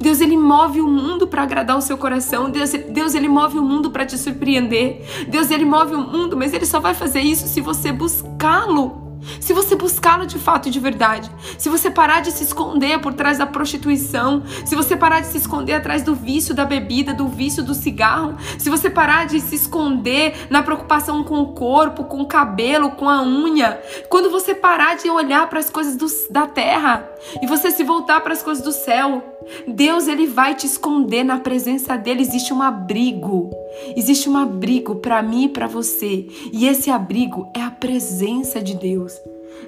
[0.00, 2.50] Deus ele move o mundo para agradar o seu coração.
[2.50, 5.02] Deus, Deus ele move o mundo para te surpreender.
[5.28, 9.05] Deus ele move o mundo, mas ele só vai fazer isso se você buscá-lo.
[9.40, 13.14] Se você buscá-lo de fato e de verdade, se você parar de se esconder por
[13.14, 17.28] trás da prostituição, se você parar de se esconder atrás do vício da bebida, do
[17.28, 22.20] vício do cigarro, se você parar de se esconder na preocupação com o corpo, com
[22.20, 26.46] o cabelo, com a unha, quando você parar de olhar para as coisas do, da
[26.46, 27.08] terra
[27.42, 29.22] e você se voltar para as coisas do céu,
[29.66, 32.22] Deus ele vai te esconder na presença dele.
[32.22, 33.50] Existe um abrigo.
[33.96, 36.26] Existe um abrigo para mim e para você.
[36.52, 39.12] E esse abrigo é presença de Deus.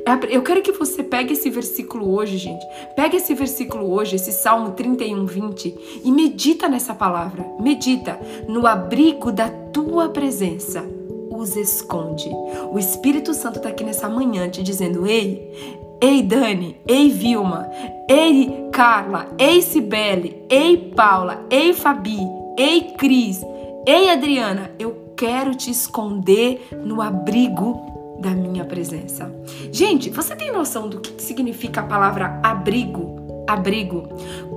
[0.07, 2.65] É eu quero que você pegue esse versículo hoje, gente.
[2.95, 7.45] Pegue esse versículo hoje, esse Salmo 31, 20, e medita nessa palavra.
[7.61, 8.19] Medita.
[8.49, 10.85] No abrigo da tua presença
[11.31, 12.29] os esconde.
[12.71, 17.69] O Espírito Santo está aqui nessa manhã te dizendo: Ei, Ei Dani, ei Vilma,
[18.09, 22.21] ei Carla, ei Cibele, ei Paula, ei Fabi,
[22.57, 23.45] ei Cris,
[23.85, 29.33] ei Adriana, eu quero te esconder no abrigo da minha presença.
[29.73, 33.45] Gente, você tem noção do que significa a palavra abrigo?
[33.47, 34.09] Abrigo.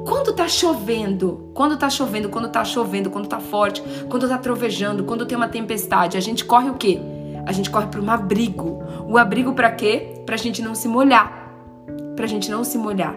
[0.05, 5.03] Quando tá chovendo, quando tá chovendo, quando tá chovendo, quando tá forte, quando tá trovejando,
[5.03, 6.99] quando tem uma tempestade, a gente corre o quê?
[7.45, 8.83] A gente corre para um abrigo.
[9.07, 10.21] O abrigo para quê?
[10.25, 11.51] Para a gente não se molhar.
[12.15, 13.15] Para a gente não se molhar.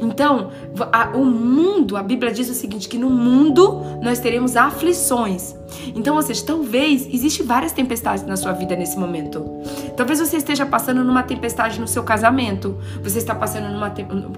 [0.00, 0.50] Então,
[0.92, 5.54] a, o mundo, a Bíblia diz o seguinte, que no mundo nós teremos aflições.
[5.94, 9.44] Então, ou seja, talvez existe várias tempestades na sua vida nesse momento.
[9.96, 12.78] Talvez você esteja passando numa tempestade no seu casamento.
[13.02, 13.92] Você está passando numa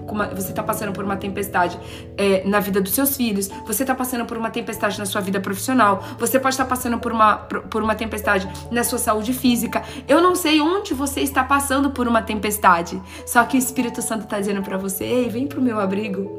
[0.09, 1.79] uma, você está passando por uma tempestade
[2.17, 3.49] é, na vida dos seus filhos.
[3.65, 6.03] Você está passando por uma tempestade na sua vida profissional.
[6.19, 9.83] Você pode estar passando por uma por uma tempestade na sua saúde física.
[10.07, 13.01] Eu não sei onde você está passando por uma tempestade.
[13.25, 16.29] Só que o Espírito Santo está dizendo para você: Ei, vem pro meu abrigo.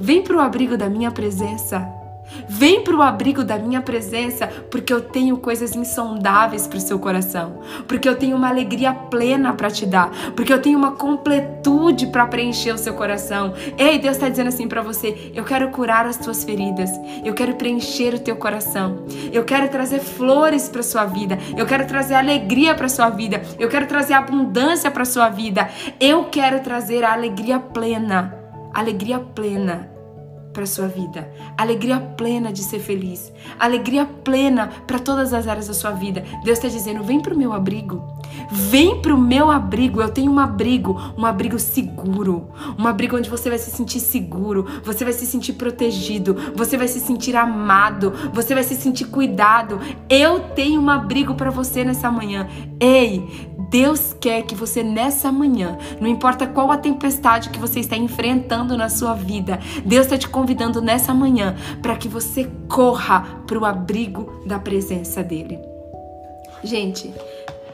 [0.00, 2.01] Vem pro abrigo da minha presença.
[2.48, 6.98] Vem para o abrigo da minha presença, porque eu tenho coisas insondáveis para o seu
[6.98, 12.06] coração, porque eu tenho uma alegria plena para te dar, porque eu tenho uma completude
[12.06, 13.54] para preencher o seu coração.
[13.76, 16.90] Ei, Deus está dizendo assim para você: eu quero curar as tuas feridas,
[17.24, 21.86] eu quero preencher o teu coração, eu quero trazer flores para sua vida, eu quero
[21.86, 25.68] trazer alegria para sua vida, eu quero trazer abundância para sua vida,
[26.00, 28.34] eu quero trazer a alegria plena,
[28.72, 29.91] alegria plena
[30.52, 35.74] para sua vida, alegria plena de ser feliz, alegria plena para todas as áreas da
[35.74, 36.24] sua vida.
[36.44, 38.02] Deus está dizendo: vem para o meu abrigo,
[38.50, 40.00] vem para o meu abrigo.
[40.00, 42.48] Eu tenho um abrigo, um abrigo seguro,
[42.78, 46.88] um abrigo onde você vai se sentir seguro, você vai se sentir protegido, você vai
[46.88, 49.80] se sentir amado, você vai se sentir cuidado.
[50.08, 52.48] Eu tenho um abrigo para você nessa manhã.
[52.78, 53.28] Ei,
[53.72, 58.76] Deus quer que você nessa manhã, não importa qual a tempestade que você está enfrentando
[58.76, 63.64] na sua vida, Deus está te convidando nessa manhã para que você corra para o
[63.64, 65.58] abrigo da presença dEle.
[66.62, 67.10] Gente,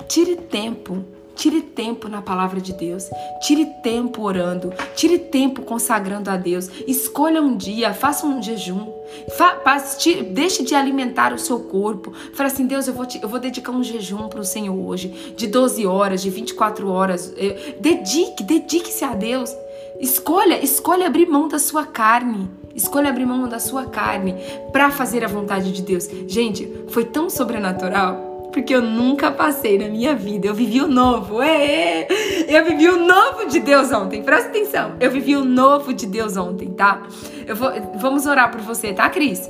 [0.06, 1.04] tire tempo
[1.38, 3.08] Tire tempo na palavra de Deus.
[3.40, 4.72] Tire tempo orando.
[4.96, 6.68] Tire tempo consagrando a Deus.
[6.84, 8.92] Escolha um dia, faça um jejum.
[9.36, 12.12] Fa, tire, deixe de alimentar o seu corpo.
[12.34, 15.34] Fala assim: Deus, eu vou, te, eu vou dedicar um jejum para o Senhor hoje,
[15.36, 17.32] de 12 horas, de 24 horas.
[17.78, 19.54] Dedique, dedique-se a Deus.
[20.00, 22.50] Escolha, escolha abrir mão da sua carne.
[22.74, 24.34] Escolha abrir mão da sua carne
[24.72, 26.08] para fazer a vontade de Deus.
[26.26, 30.46] Gente, foi tão sobrenatural porque eu nunca passei na minha vida.
[30.46, 31.42] Eu vivi o novo.
[31.42, 32.06] Ê,
[32.48, 34.22] eu vivi o novo de Deus ontem.
[34.22, 34.92] Presta atenção.
[35.00, 37.02] Eu vivi o novo de Deus ontem, tá?
[37.46, 39.48] Eu vou, vamos orar por você, tá, Cris?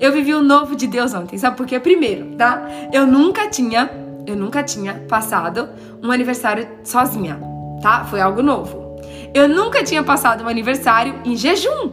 [0.00, 1.38] Eu vivi o novo de Deus ontem.
[1.38, 1.78] Sabe por quê?
[1.78, 2.66] Primeiro, tá?
[2.92, 3.90] Eu nunca tinha,
[4.26, 5.68] eu nunca tinha passado
[6.02, 7.38] um aniversário sozinha,
[7.82, 8.04] tá?
[8.04, 8.98] Foi algo novo.
[9.34, 11.92] Eu nunca tinha passado um aniversário em jejum.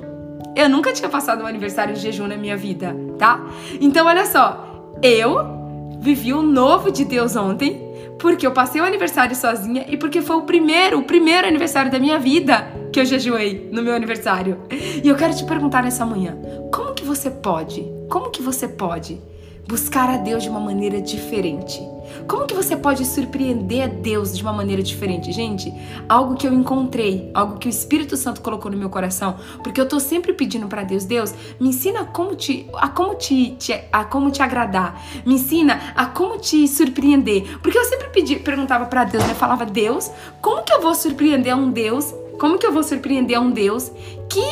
[0.55, 3.45] Eu nunca tinha passado um aniversário em jejum na minha vida, tá?
[3.79, 4.63] Então, olha só.
[5.03, 5.56] Eu
[5.99, 7.81] vivi o novo de Deus ontem,
[8.19, 11.99] porque eu passei o aniversário sozinha e porque foi o primeiro, o primeiro aniversário da
[11.99, 14.59] minha vida que eu jejuei no meu aniversário.
[14.71, 16.37] E eu quero te perguntar nessa manhã,
[16.73, 17.85] como que você pode?
[18.09, 19.21] Como que você pode
[19.67, 21.81] buscar a Deus de uma maneira diferente?
[22.27, 25.31] Como que você pode surpreender a Deus de uma maneira diferente?
[25.31, 25.73] Gente,
[26.07, 29.87] algo que eu encontrei, algo que o Espírito Santo colocou no meu coração, porque eu
[29.87, 34.03] tô sempre pedindo para Deus, Deus, me ensina como te, a como te, te, a
[34.05, 35.01] como te agradar.
[35.25, 37.59] Me ensina a como te surpreender.
[37.59, 39.33] Porque eu sempre pedi, perguntava para Deus, né?
[39.33, 40.09] Falava, Deus,
[40.41, 42.13] como que eu vou surpreender a um Deus?
[42.39, 43.91] Como que eu vou surpreender a um Deus
[44.29, 44.45] que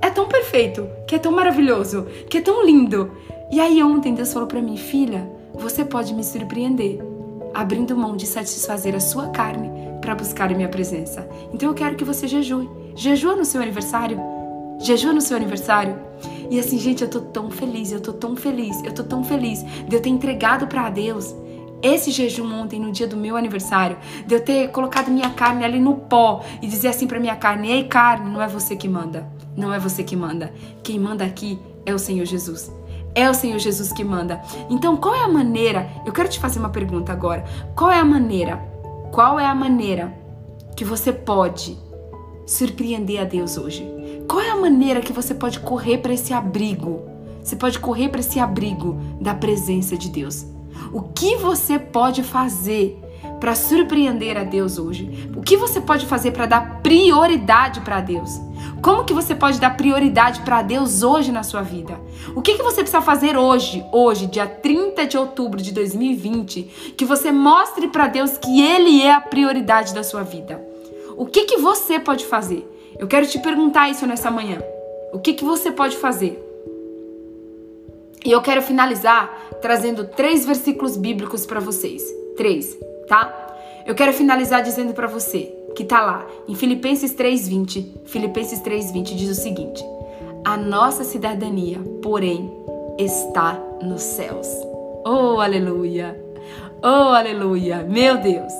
[0.00, 3.10] é tão perfeito, que é tão maravilhoso, que é tão lindo?
[3.50, 6.98] E aí ontem Deus falou para mim, filha, você pode me surpreender,
[7.54, 9.70] abrindo mão de satisfazer a sua carne
[10.00, 11.28] para buscar a minha presença.
[11.52, 12.68] Então eu quero que você jejue.
[12.94, 14.18] Jejua no seu aniversário.
[14.80, 15.98] Jejua no seu aniversário.
[16.50, 19.64] E assim, gente, eu tô tão feliz, eu tô tão feliz, eu tô tão feliz
[19.86, 21.34] de eu ter entregado para Deus
[21.82, 25.78] esse jejum ontem, no dia do meu aniversário, de eu ter colocado minha carne ali
[25.78, 29.26] no pó e dizer assim para minha carne: Ei, carne, não é você que manda.
[29.56, 30.52] Não é você que manda.
[30.82, 32.70] Quem manda aqui é o Senhor Jesus.
[33.16, 34.42] É o Senhor Jesus que manda.
[34.68, 35.90] Então, qual é a maneira?
[36.04, 37.46] Eu quero te fazer uma pergunta agora.
[37.74, 38.58] Qual é a maneira?
[39.10, 40.12] Qual é a maneira
[40.76, 41.78] que você pode
[42.46, 43.90] surpreender a Deus hoje?
[44.28, 47.00] Qual é a maneira que você pode correr para esse abrigo?
[47.42, 50.44] Você pode correr para esse abrigo da presença de Deus.
[50.92, 53.00] O que você pode fazer
[53.40, 55.30] para surpreender a Deus hoje?
[55.36, 58.30] O que você pode fazer para dar prioridade para Deus?
[58.82, 61.98] Como que você pode dar prioridade para Deus hoje na sua vida?
[62.34, 67.04] O que, que você precisa fazer hoje, hoje, dia 30 de outubro de 2020, que
[67.04, 70.62] você mostre para Deus que Ele é a prioridade da sua vida?
[71.16, 72.66] O que, que você pode fazer?
[72.98, 74.58] Eu quero te perguntar isso nessa manhã.
[75.12, 76.42] O que, que você pode fazer?
[78.24, 79.32] E eu quero finalizar
[79.62, 82.02] trazendo três versículos bíblicos para vocês.
[82.36, 82.76] Três,
[83.06, 83.56] tá?
[83.86, 88.02] Eu quero finalizar dizendo para você que tá lá em Filipenses 3:20.
[88.06, 89.84] Filipenses 3:20 diz o seguinte:
[90.44, 92.50] A nossa cidadania, porém,
[92.98, 94.48] está nos céus.
[95.04, 96.20] Oh, aleluia!
[96.82, 97.84] Oh, aleluia!
[97.88, 98.52] Meu Deus!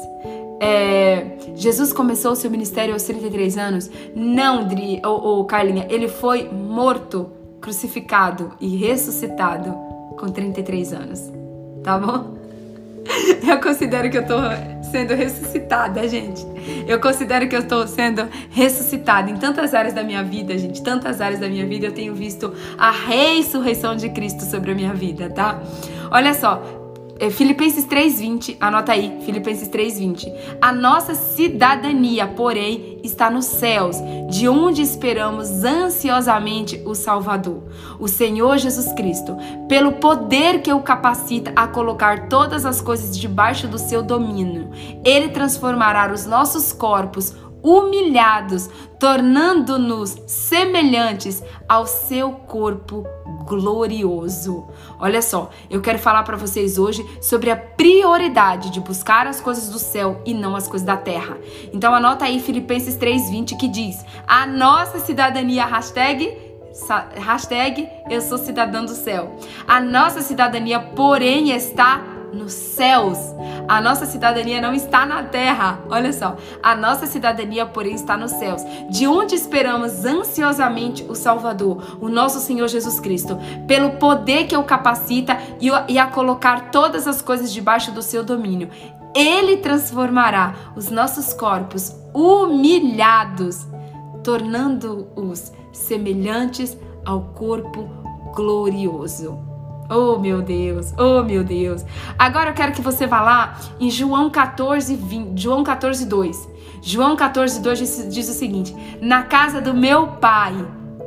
[0.61, 3.91] É, Jesus começou o seu ministério aos 33 anos?
[4.15, 7.31] Não, Dri, ou, ou Carlinha, ele foi morto
[7.61, 9.75] crucificado e ressuscitado
[10.17, 11.33] com 33 anos.
[11.83, 12.36] Tá bom?
[13.47, 14.37] Eu considero que eu tô
[14.91, 16.45] sendo ressuscitada, gente.
[16.87, 20.83] Eu considero que eu estou sendo ressuscitada em tantas áreas da minha vida, gente.
[20.83, 24.95] Tantas áreas da minha vida eu tenho visto a ressurreição de Cristo sobre a minha
[24.95, 25.61] vida, tá?
[26.11, 26.63] Olha só,
[27.19, 30.31] é, Filipenses 3:20, anota aí, Filipenses 3:20.
[30.61, 33.97] A nossa cidadania, porém, está nos céus,
[34.29, 37.63] de onde esperamos ansiosamente o Salvador,
[37.99, 39.37] o Senhor Jesus Cristo,
[39.69, 44.71] pelo poder que o capacita a colocar todas as coisas debaixo do seu domínio.
[45.05, 47.35] Ele transformará os nossos corpos
[47.67, 53.05] humilhados, tornando-nos semelhantes ao seu corpo
[53.45, 54.69] glorioso.
[55.01, 59.69] Olha só, eu quero falar para vocês hoje sobre a prioridade de buscar as coisas
[59.69, 61.37] do céu e não as coisas da terra.
[61.73, 66.47] Então anota aí Filipenses 3:20 que diz: "A nossa cidadania hashtag
[67.17, 69.37] hashtag eu sou cidadão do céu.
[69.67, 73.19] A nossa cidadania, porém, está nos céus.
[73.67, 75.81] A nossa cidadania não está na terra.
[75.89, 76.37] Olha só.
[76.63, 78.63] A nossa cidadania, porém, está nos céus.
[78.91, 84.63] De onde esperamos ansiosamente o Salvador, o nosso Senhor Jesus Cristo, pelo poder que o
[84.63, 85.39] capacita
[85.89, 88.69] e a colocar todas as coisas debaixo do seu domínio.
[89.15, 93.67] Ele transformará os nossos corpos humilhados,
[94.23, 97.89] tornando-os semelhantes ao corpo
[98.35, 99.46] glorioso.
[99.89, 101.85] Oh, meu Deus, oh, meu Deus.
[102.19, 106.49] Agora eu quero que você vá lá em João 14, 20, João 14, 2.
[106.83, 110.55] João 14, 2 diz, diz o seguinte: Na casa do meu pai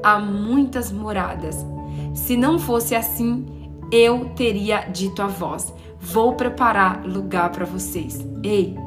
[0.04, 1.66] há muitas moradas.
[2.14, 3.46] Se não fosse assim,
[3.92, 8.26] eu teria dito a vós: Vou preparar lugar para vocês.
[8.44, 8.78] Ei,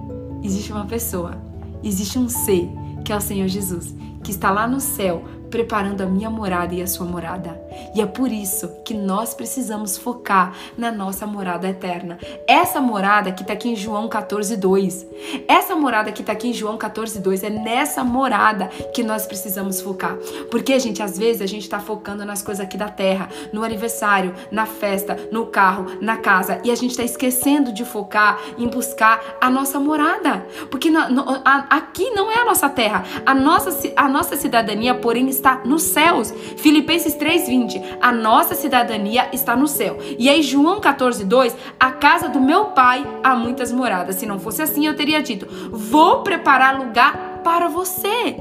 [0.43, 1.36] existe uma pessoa,
[1.82, 2.70] existe um ser,
[3.05, 5.22] que é o Senhor Jesus, que está lá no céu
[5.53, 7.61] preparando a minha morada e a sua morada.
[7.95, 12.19] E é por isso que nós precisamos focar na nossa morada eterna.
[12.49, 15.07] Essa morada que está aqui em João 14, 2.
[15.47, 19.81] Essa morada que está aqui em João 14, 2 é nessa morada que nós precisamos
[19.83, 20.17] focar.
[20.51, 24.35] Porque, gente, às vezes a gente está focando nas coisas aqui da terra, no aniversário,
[24.51, 29.37] na festa, no carro, na casa, e a gente está esquecendo de focar em buscar
[29.39, 30.47] a nossa morada.
[30.71, 33.05] Porque no, a, aqui não é a nossa terra.
[33.27, 36.32] A nossa, a nossa cidadania, porém, está nos céus.
[36.57, 39.99] Filipenses 3:20, a nossa cidadania está no céu.
[40.16, 44.16] E aí João 14:2, a casa do meu pai há muitas moradas.
[44.16, 48.36] Se não fosse assim, eu teria dito: "Vou preparar lugar para você".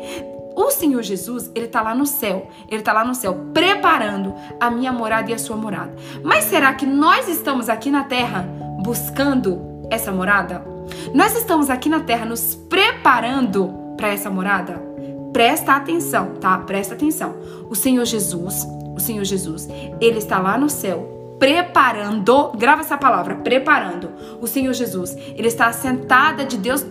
[0.55, 4.69] O Senhor Jesus, ele está lá no céu, ele está lá no céu, preparando a
[4.69, 5.95] minha morada e a sua morada.
[6.23, 8.45] Mas será que nós estamos aqui na terra
[8.83, 10.63] buscando essa morada?
[11.13, 14.90] Nós estamos aqui na terra nos preparando para essa morada?
[15.33, 16.57] Presta atenção, tá?
[16.59, 17.35] Presta atenção.
[17.69, 19.67] O Senhor Jesus, o Senhor Jesus,
[19.99, 24.11] ele está lá no céu preparando, grava essa palavra, preparando.
[24.39, 26.85] O Senhor Jesus, ele está sentada de Deus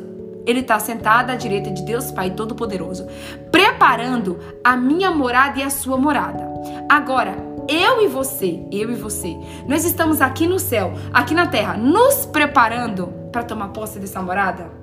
[0.46, 3.06] ele está sentado à direita de Deus Pai Todo-Poderoso,
[3.52, 6.48] preparando a minha morada e a sua morada.
[6.88, 7.36] Agora,
[7.68, 9.36] eu e você, eu e você,
[9.68, 14.79] nós estamos aqui no céu, aqui na terra, nos preparando para tomar posse dessa morada?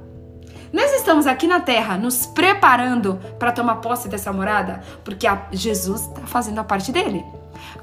[0.72, 6.22] Nós estamos aqui na terra nos preparando para tomar posse dessa morada, porque Jesus está
[6.22, 7.26] fazendo a parte dele.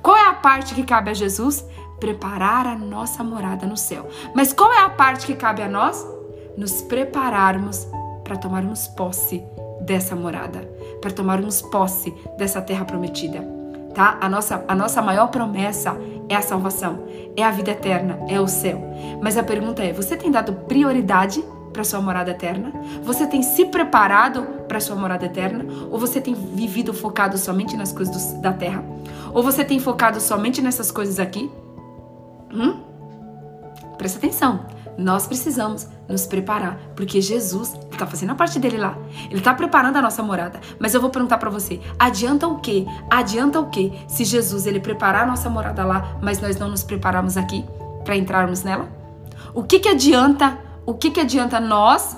[0.03, 1.64] Qual é a parte que cabe a Jesus?
[1.99, 4.09] Preparar a nossa morada no céu.
[4.35, 6.07] Mas qual é a parte que cabe a nós?
[6.57, 7.87] Nos prepararmos
[8.22, 9.43] para tomarmos posse
[9.80, 10.61] dessa morada,
[11.01, 13.43] para tomarmos posse dessa terra prometida.
[13.95, 14.18] Tá?
[14.20, 15.97] A nossa, a nossa maior promessa
[16.28, 17.05] é a salvação,
[17.37, 18.82] é a vida eterna, é o céu.
[19.22, 21.45] Mas a pergunta é: você tem dado prioridade
[21.75, 22.72] para sua morada eterna?
[23.03, 25.66] Você tem se preparado para sua morada eterna?
[25.91, 28.83] Ou você tem vivido focado somente nas coisas do, da terra?
[29.35, 31.51] Ou você tem focado somente nessas coisas aqui?
[32.55, 32.81] Hum?
[33.99, 34.61] Presta atenção.
[34.97, 38.97] Nós precisamos nos preparar, porque Jesus está fazendo a parte dele lá.
[39.27, 40.61] Ele está preparando a nossa morada.
[40.79, 42.87] Mas eu vou perguntar para você: adianta o quê?
[43.11, 46.85] Adianta o quê se Jesus ele preparar a nossa morada lá, mas nós não nos
[46.85, 47.64] prepararmos aqui
[48.05, 48.89] para entrarmos nela?
[49.53, 52.16] O que que adianta o que, que adianta nós,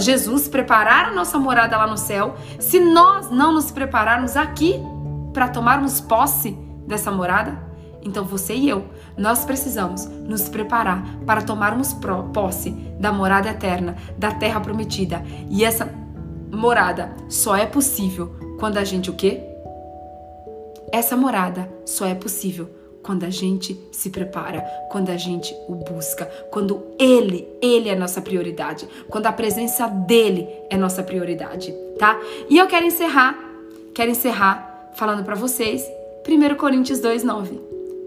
[0.00, 4.80] Jesus, preparar a nossa morada lá no céu, se nós não nos prepararmos aqui
[5.32, 7.70] para tomarmos posse dessa morada?
[8.04, 8.84] Então você e eu,
[9.16, 11.96] nós precisamos nos preparar para tomarmos
[12.34, 15.22] posse da morada eterna, da terra prometida.
[15.48, 15.88] E essa
[16.50, 19.40] morada só é possível quando a gente o quê?
[20.92, 26.26] Essa morada só é possível quando a gente se prepara, quando a gente o busca,
[26.50, 32.18] quando ele, ele é nossa prioridade, quando a presença dele é nossa prioridade, tá?
[32.48, 33.36] E eu quero encerrar,
[33.92, 35.84] quero encerrar falando para vocês
[36.26, 37.58] 1 Coríntios 2:9.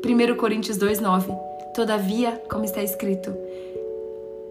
[0.03, 1.35] 1 Coríntios 2:9.
[1.73, 3.35] Todavia, como está escrito,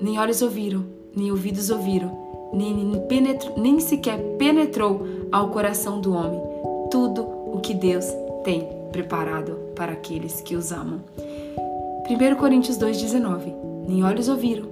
[0.00, 0.84] nem olhos ouviram,
[1.16, 6.40] nem ouvidos ouviram, nem, nem, penetro, nem sequer penetrou ao coração do homem
[6.90, 8.04] tudo o que Deus
[8.44, 11.00] tem preparado para aqueles que os amam.
[12.08, 13.52] 1 Coríntios 2,19
[13.88, 14.68] Nem olhos ouviram,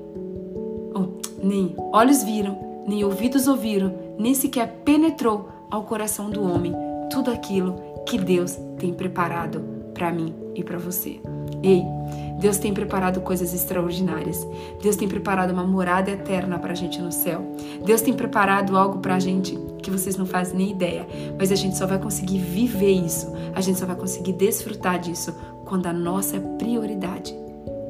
[0.94, 6.72] ou, nem olhos viram, nem ouvidos ouviram, nem sequer penetrou ao coração do homem
[7.10, 7.74] tudo aquilo
[8.06, 9.60] que Deus tem preparado
[9.92, 11.20] para mim e para você.
[11.60, 11.82] Ei,
[12.38, 14.46] Deus tem preparado coisas extraordinárias.
[14.80, 17.42] Deus tem preparado uma morada eterna para a gente no céu.
[17.84, 21.06] Deus tem preparado algo para a gente que vocês não fazem nem ideia.
[21.38, 23.32] Mas a gente só vai conseguir viver isso.
[23.54, 27.34] A gente só vai conseguir desfrutar disso quando a nossa prioridade,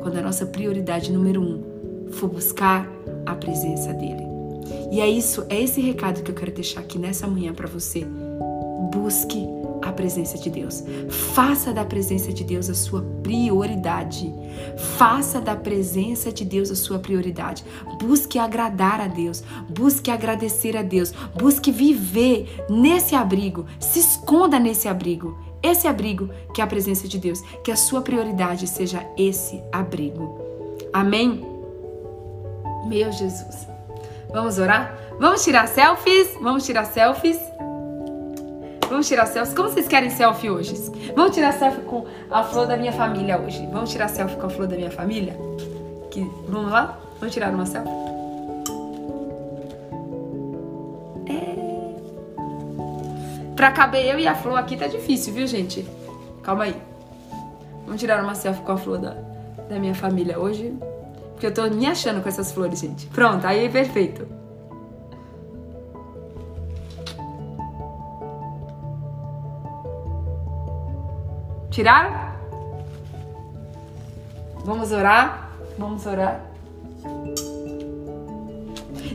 [0.01, 2.89] quando a nossa prioridade número um for buscar
[3.25, 4.23] a presença dele.
[4.91, 8.07] E é isso, é esse recado que eu quero deixar aqui nessa manhã para você.
[8.93, 9.47] Busque
[9.83, 10.83] a presença de Deus.
[11.35, 14.33] Faça da presença de Deus a sua prioridade.
[14.97, 17.65] Faça da presença de Deus a sua prioridade.
[18.01, 19.43] Busque agradar a Deus.
[19.69, 21.13] Busque agradecer a Deus.
[21.35, 23.67] Busque viver nesse abrigo.
[23.79, 25.37] Se esconda nesse abrigo.
[25.63, 27.41] Esse abrigo que é a presença de Deus.
[27.65, 30.41] Que a sua prioridade seja esse abrigo.
[30.93, 31.45] Amém?
[32.87, 33.67] Meu Jesus.
[34.33, 34.99] Vamos orar?
[35.19, 36.29] Vamos tirar selfies?
[36.41, 37.39] Vamos tirar selfies?
[38.93, 39.57] Vamos tirar selfie.
[39.57, 40.75] Como vocês querem selfie hoje?
[41.17, 43.67] Vamos tirar selfie com a flor da minha família hoje.
[43.73, 45.35] Vamos tirar selfie com a flor da minha família?
[46.11, 46.99] Que, vamos lá?
[47.19, 47.91] Vamos tirar uma selfie?
[51.27, 51.57] É...
[53.57, 55.89] Pra caber eu e a flor aqui tá difícil, viu, gente?
[56.43, 56.77] Calma aí.
[57.87, 59.17] Vamos tirar uma selfie com a flor da,
[59.71, 60.77] da minha família hoje.
[61.31, 63.07] Porque eu tô me achando com essas flores, gente.
[63.07, 64.42] Pronto, aí perfeito.
[71.73, 72.13] Tiraram?
[74.63, 75.53] Vamos orar?
[75.79, 76.43] Vamos orar?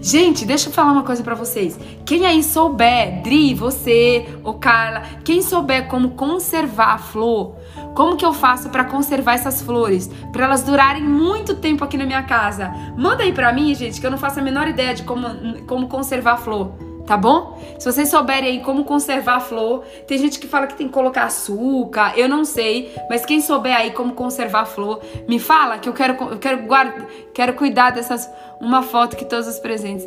[0.02, 1.80] Gente, deixa eu falar uma coisa para vocês.
[2.04, 7.56] Quem aí souber, Dri, você, ou Carla, quem souber como conservar a flor,
[7.94, 12.06] como que eu faço para conservar essas flores, para elas durarem muito tempo aqui na
[12.06, 12.74] minha casa?
[12.98, 15.88] Manda aí para mim, gente, que eu não faço a menor ideia de como, como
[15.88, 17.58] conservar a flor tá bom?
[17.80, 20.94] Se vocês souberem aí como conservar a flor, tem gente que fala que tem que
[20.94, 25.80] colocar açúcar, eu não sei, mas quem souber aí como conservar a flor, me fala
[25.80, 28.30] que eu quero eu quero guardar, quero cuidar dessas
[28.60, 30.06] uma foto que todos os presentes.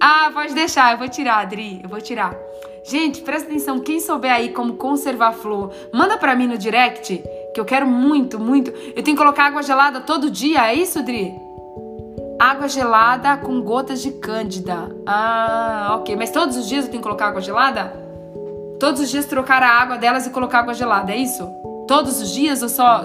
[0.00, 2.36] Ah, pode deixar, eu vou tirar, Adri, eu vou tirar.
[2.84, 7.22] Gente, presta atenção, quem souber aí como conservar a flor, manda para mim no direct,
[7.54, 8.70] que eu quero muito, muito.
[8.70, 11.43] Eu tenho que colocar água gelada todo dia, é isso, Adri?
[12.38, 14.94] Água gelada com gotas de cândida.
[15.06, 16.16] Ah, ok.
[16.16, 17.92] Mas todos os dias eu tenho que colocar água gelada?
[18.78, 21.46] Todos os dias trocar a água delas e colocar água gelada, é isso?
[21.86, 23.04] Todos os dias ou só.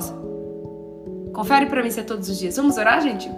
[1.34, 2.58] Confere pra mim se é todos os dias.
[2.58, 3.32] Vamos orar, gente?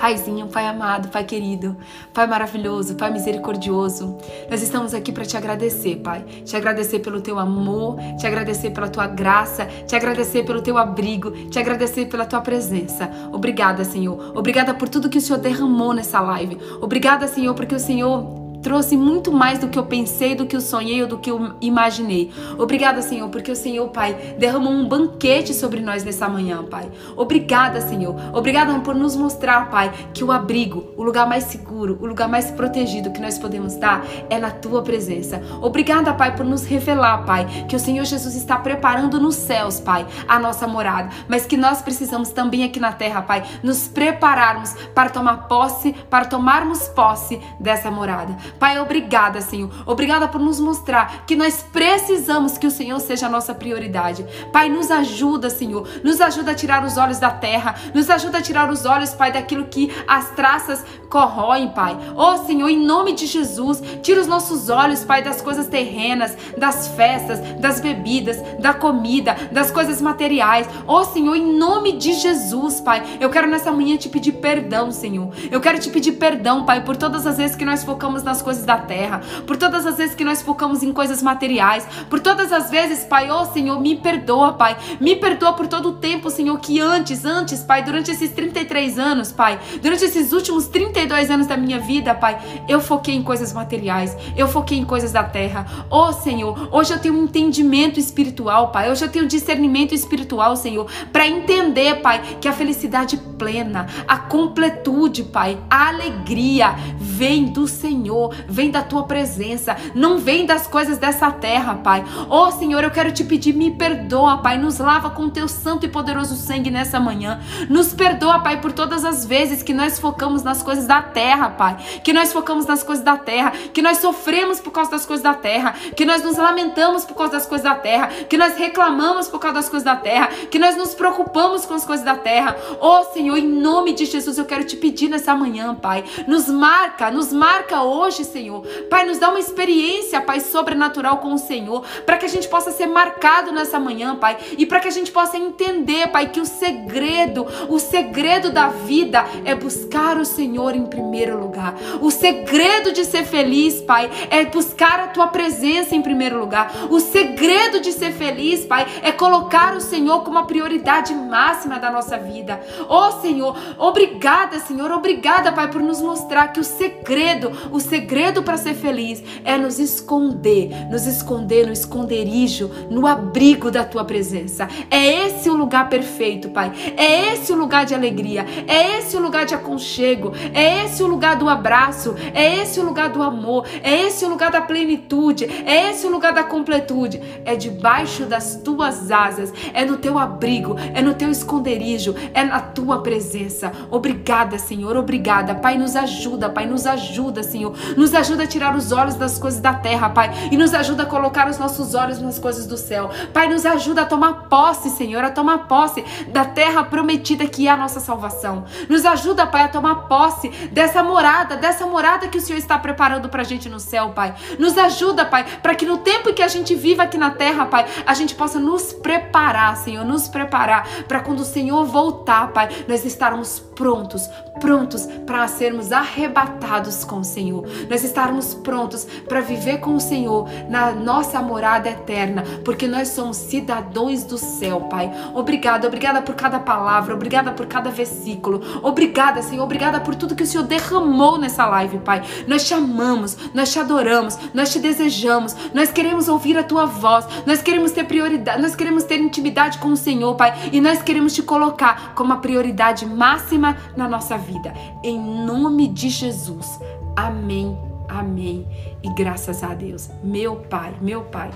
[0.00, 1.76] Paizinho, Pai amado, Pai querido,
[2.14, 4.16] Pai maravilhoso, Pai misericordioso,
[4.50, 6.22] nós estamos aqui para te agradecer, Pai.
[6.22, 11.30] Te agradecer pelo teu amor, te agradecer pela tua graça, te agradecer pelo teu abrigo,
[11.50, 13.10] te agradecer pela tua presença.
[13.30, 14.32] Obrigada, Senhor.
[14.34, 16.56] Obrigada por tudo que o Senhor derramou nessa live.
[16.80, 20.60] Obrigada, Senhor, porque o Senhor trouxe muito mais do que eu pensei, do que eu
[20.60, 22.30] sonhei ou do que eu imaginei.
[22.58, 26.90] Obrigada, Senhor, porque o Senhor, Pai, derramou um banquete sobre nós nessa manhã, Pai.
[27.16, 28.14] Obrigada, Senhor.
[28.32, 32.50] Obrigada por nos mostrar, Pai, que o abrigo, o lugar mais seguro, o lugar mais
[32.50, 35.40] protegido que nós podemos dar é na tua presença.
[35.60, 40.06] Obrigada, Pai, por nos revelar, Pai, que o Senhor Jesus está preparando nos céus, Pai,
[40.28, 45.10] a nossa morada, mas que nós precisamos também aqui na terra, Pai, nos prepararmos para
[45.10, 48.36] tomar posse, para tomarmos posse dessa morada.
[48.58, 49.70] Pai, obrigada, Senhor.
[49.86, 54.26] Obrigada por nos mostrar que nós precisamos que o Senhor seja a nossa prioridade.
[54.52, 55.88] Pai, nos ajuda, Senhor.
[56.02, 57.74] Nos ajuda a tirar os olhos da terra.
[57.94, 61.98] Nos ajuda a tirar os olhos, Pai, daquilo que as traças corroem, Pai.
[62.16, 66.88] Oh, Senhor, em nome de Jesus, tira os nossos olhos, Pai, das coisas terrenas, das
[66.88, 70.68] festas, das bebidas, da comida, das coisas materiais.
[70.86, 75.32] Oh, Senhor, em nome de Jesus, Pai, eu quero nessa manhã te pedir perdão, Senhor.
[75.50, 78.64] Eu quero te pedir perdão, Pai, por todas as vezes que nós focamos nas coisas
[78.64, 82.70] da terra, por todas as vezes que nós focamos em coisas materiais, por todas as
[82.70, 84.76] vezes, Pai, oh, Senhor, me perdoa, Pai.
[85.00, 89.32] Me perdoa por todo o tempo, Senhor, que antes, antes, Pai, durante esses 33 anos,
[89.32, 92.38] Pai, durante esses últimos 30 32 anos da minha vida, Pai,
[92.68, 95.86] eu foquei em coisas materiais, eu foquei em coisas da terra.
[95.88, 98.90] Oh, Senhor, hoje eu tenho um entendimento espiritual, Pai.
[98.90, 105.22] Hoje eu tenho discernimento espiritual, Senhor, para entender, Pai, que a felicidade plena, a completude,
[105.22, 111.30] Pai, a alegria vem do Senhor, vem da tua presença, não vem das coisas dessa
[111.30, 112.04] terra, Pai.
[112.28, 115.88] Oh, Senhor, eu quero te pedir, me perdoa, Pai, nos lava com teu santo e
[115.88, 117.40] poderoso sangue nessa manhã.
[117.68, 121.76] Nos perdoa, Pai, por todas as vezes que nós focamos nas coisas da terra, Pai.
[122.02, 125.34] Que nós focamos nas coisas da terra, que nós sofremos por causa das coisas da
[125.34, 129.38] terra, que nós nos lamentamos por causa das coisas da terra, que nós reclamamos por
[129.38, 132.56] causa das coisas da terra, que nós nos preocupamos com as coisas da terra.
[132.80, 136.04] Oh, Senhor, em nome de Jesus, eu quero te pedir nessa manhã, Pai.
[136.26, 138.62] Nos marca, nos marca hoje, Senhor.
[138.88, 142.70] Pai, nos dá uma experiência, Pai, sobrenatural com o Senhor, para que a gente possa
[142.70, 146.46] ser marcado nessa manhã, Pai, e para que a gente possa entender, Pai, que o
[146.46, 151.74] segredo, o segredo da vida é buscar o Senhor em primeiro lugar.
[152.00, 156.72] O segredo de ser feliz, Pai, é buscar a tua presença em primeiro lugar.
[156.90, 161.90] O segredo de ser feliz, Pai, é colocar o Senhor como a prioridade máxima da
[161.90, 162.60] nossa vida.
[162.88, 168.09] Oh, Senhor, obrigada, Senhor, obrigada, Pai, por nos mostrar que o segredo, o segredo
[168.42, 174.68] para ser feliz é nos esconder, nos esconder no esconderijo, no abrigo da tua presença.
[174.90, 176.72] É esse o lugar perfeito, Pai.
[176.96, 181.06] É esse o lugar de alegria, é esse o lugar de aconchego, é esse o
[181.06, 185.44] lugar do abraço, é esse o lugar do amor, é esse o lugar da plenitude,
[185.44, 187.20] é esse o lugar da completude.
[187.44, 192.58] É debaixo das tuas asas, é no teu abrigo, é no teu esconderijo, é na
[192.58, 193.70] tua presença.
[193.88, 195.54] Obrigada, Senhor, obrigada.
[195.54, 197.72] Pai, nos ajuda, Pai, nos ajuda, Senhor.
[198.00, 201.06] Nos ajuda a tirar os olhos das coisas da terra, Pai, e nos ajuda a
[201.06, 203.10] colocar os nossos olhos nas coisas do céu.
[203.30, 207.70] Pai, nos ajuda a tomar posse, Senhor, a tomar posse da terra prometida que é
[207.70, 208.64] a nossa salvação.
[208.88, 213.28] Nos ajuda, Pai, a tomar posse dessa morada, dessa morada que o Senhor está preparando
[213.28, 214.34] para a gente no céu, Pai.
[214.58, 217.84] Nos ajuda, Pai, para que no tempo que a gente viva aqui na terra, Pai,
[218.06, 223.04] a gente possa nos preparar, Senhor, nos preparar para quando o Senhor voltar, Pai, nós
[223.04, 224.28] estarmos prontos,
[224.60, 227.64] prontos para sermos arrebatados com o Senhor.
[227.88, 233.38] Nós estarmos prontos para viver com o Senhor na nossa morada eterna, porque nós somos
[233.38, 235.10] cidadãos do céu, Pai.
[235.34, 238.60] Obrigada, obrigada por cada palavra, obrigada por cada versículo.
[238.82, 242.22] Obrigada, Senhor, obrigada por tudo que o Senhor derramou nessa live, Pai.
[242.46, 247.26] Nós te amamos, nós te adoramos, nós te desejamos, nós queremos ouvir a tua voz,
[247.46, 251.32] nós queremos ter prioridade, nós queremos ter intimidade com o Senhor, Pai, e nós queremos
[251.32, 254.72] te colocar como a prioridade máxima na nossa vida.
[255.02, 256.80] Em nome de Jesus.
[257.16, 257.78] Amém.
[258.08, 258.66] Amém.
[259.02, 260.10] E graças a Deus.
[260.22, 261.50] Meu Pai, meu Pai.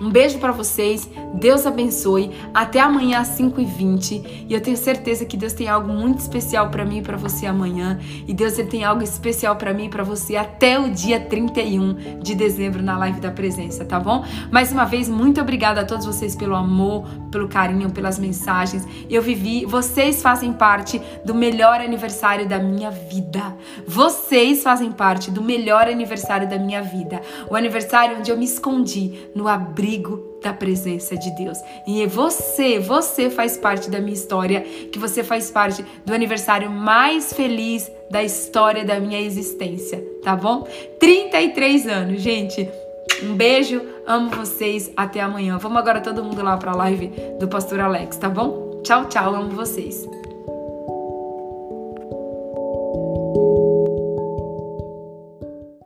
[0.00, 2.30] Um beijo para vocês, Deus abençoe.
[2.52, 4.46] Até amanhã às 5h20.
[4.48, 7.46] E eu tenho certeza que Deus tem algo muito especial para mim e para você
[7.46, 7.98] amanhã.
[8.26, 12.20] E Deus ele tem algo especial para mim e para você até o dia 31
[12.20, 14.24] de dezembro na live da presença, tá bom?
[14.50, 18.86] Mais uma vez, muito obrigada a todos vocês pelo amor, pelo carinho, pelas mensagens.
[19.08, 23.56] Eu vivi, vocês fazem parte do melhor aniversário da minha vida.
[23.86, 27.20] Vocês fazem parte do melhor aniversário da minha vida.
[27.50, 31.58] O aniversário onde eu me escondi no abrigo abrigo da presença de Deus.
[31.86, 36.68] E é você, você faz parte da minha história, que você faz parte do aniversário
[36.70, 40.66] mais feliz da história da minha existência, tá bom?
[40.98, 42.68] 33 anos, gente.
[43.22, 45.56] Um beijo, amo vocês, até amanhã.
[45.58, 48.80] Vamos agora todo mundo lá para a live do pastor Alex, tá bom?
[48.82, 50.06] Tchau, tchau, amo vocês.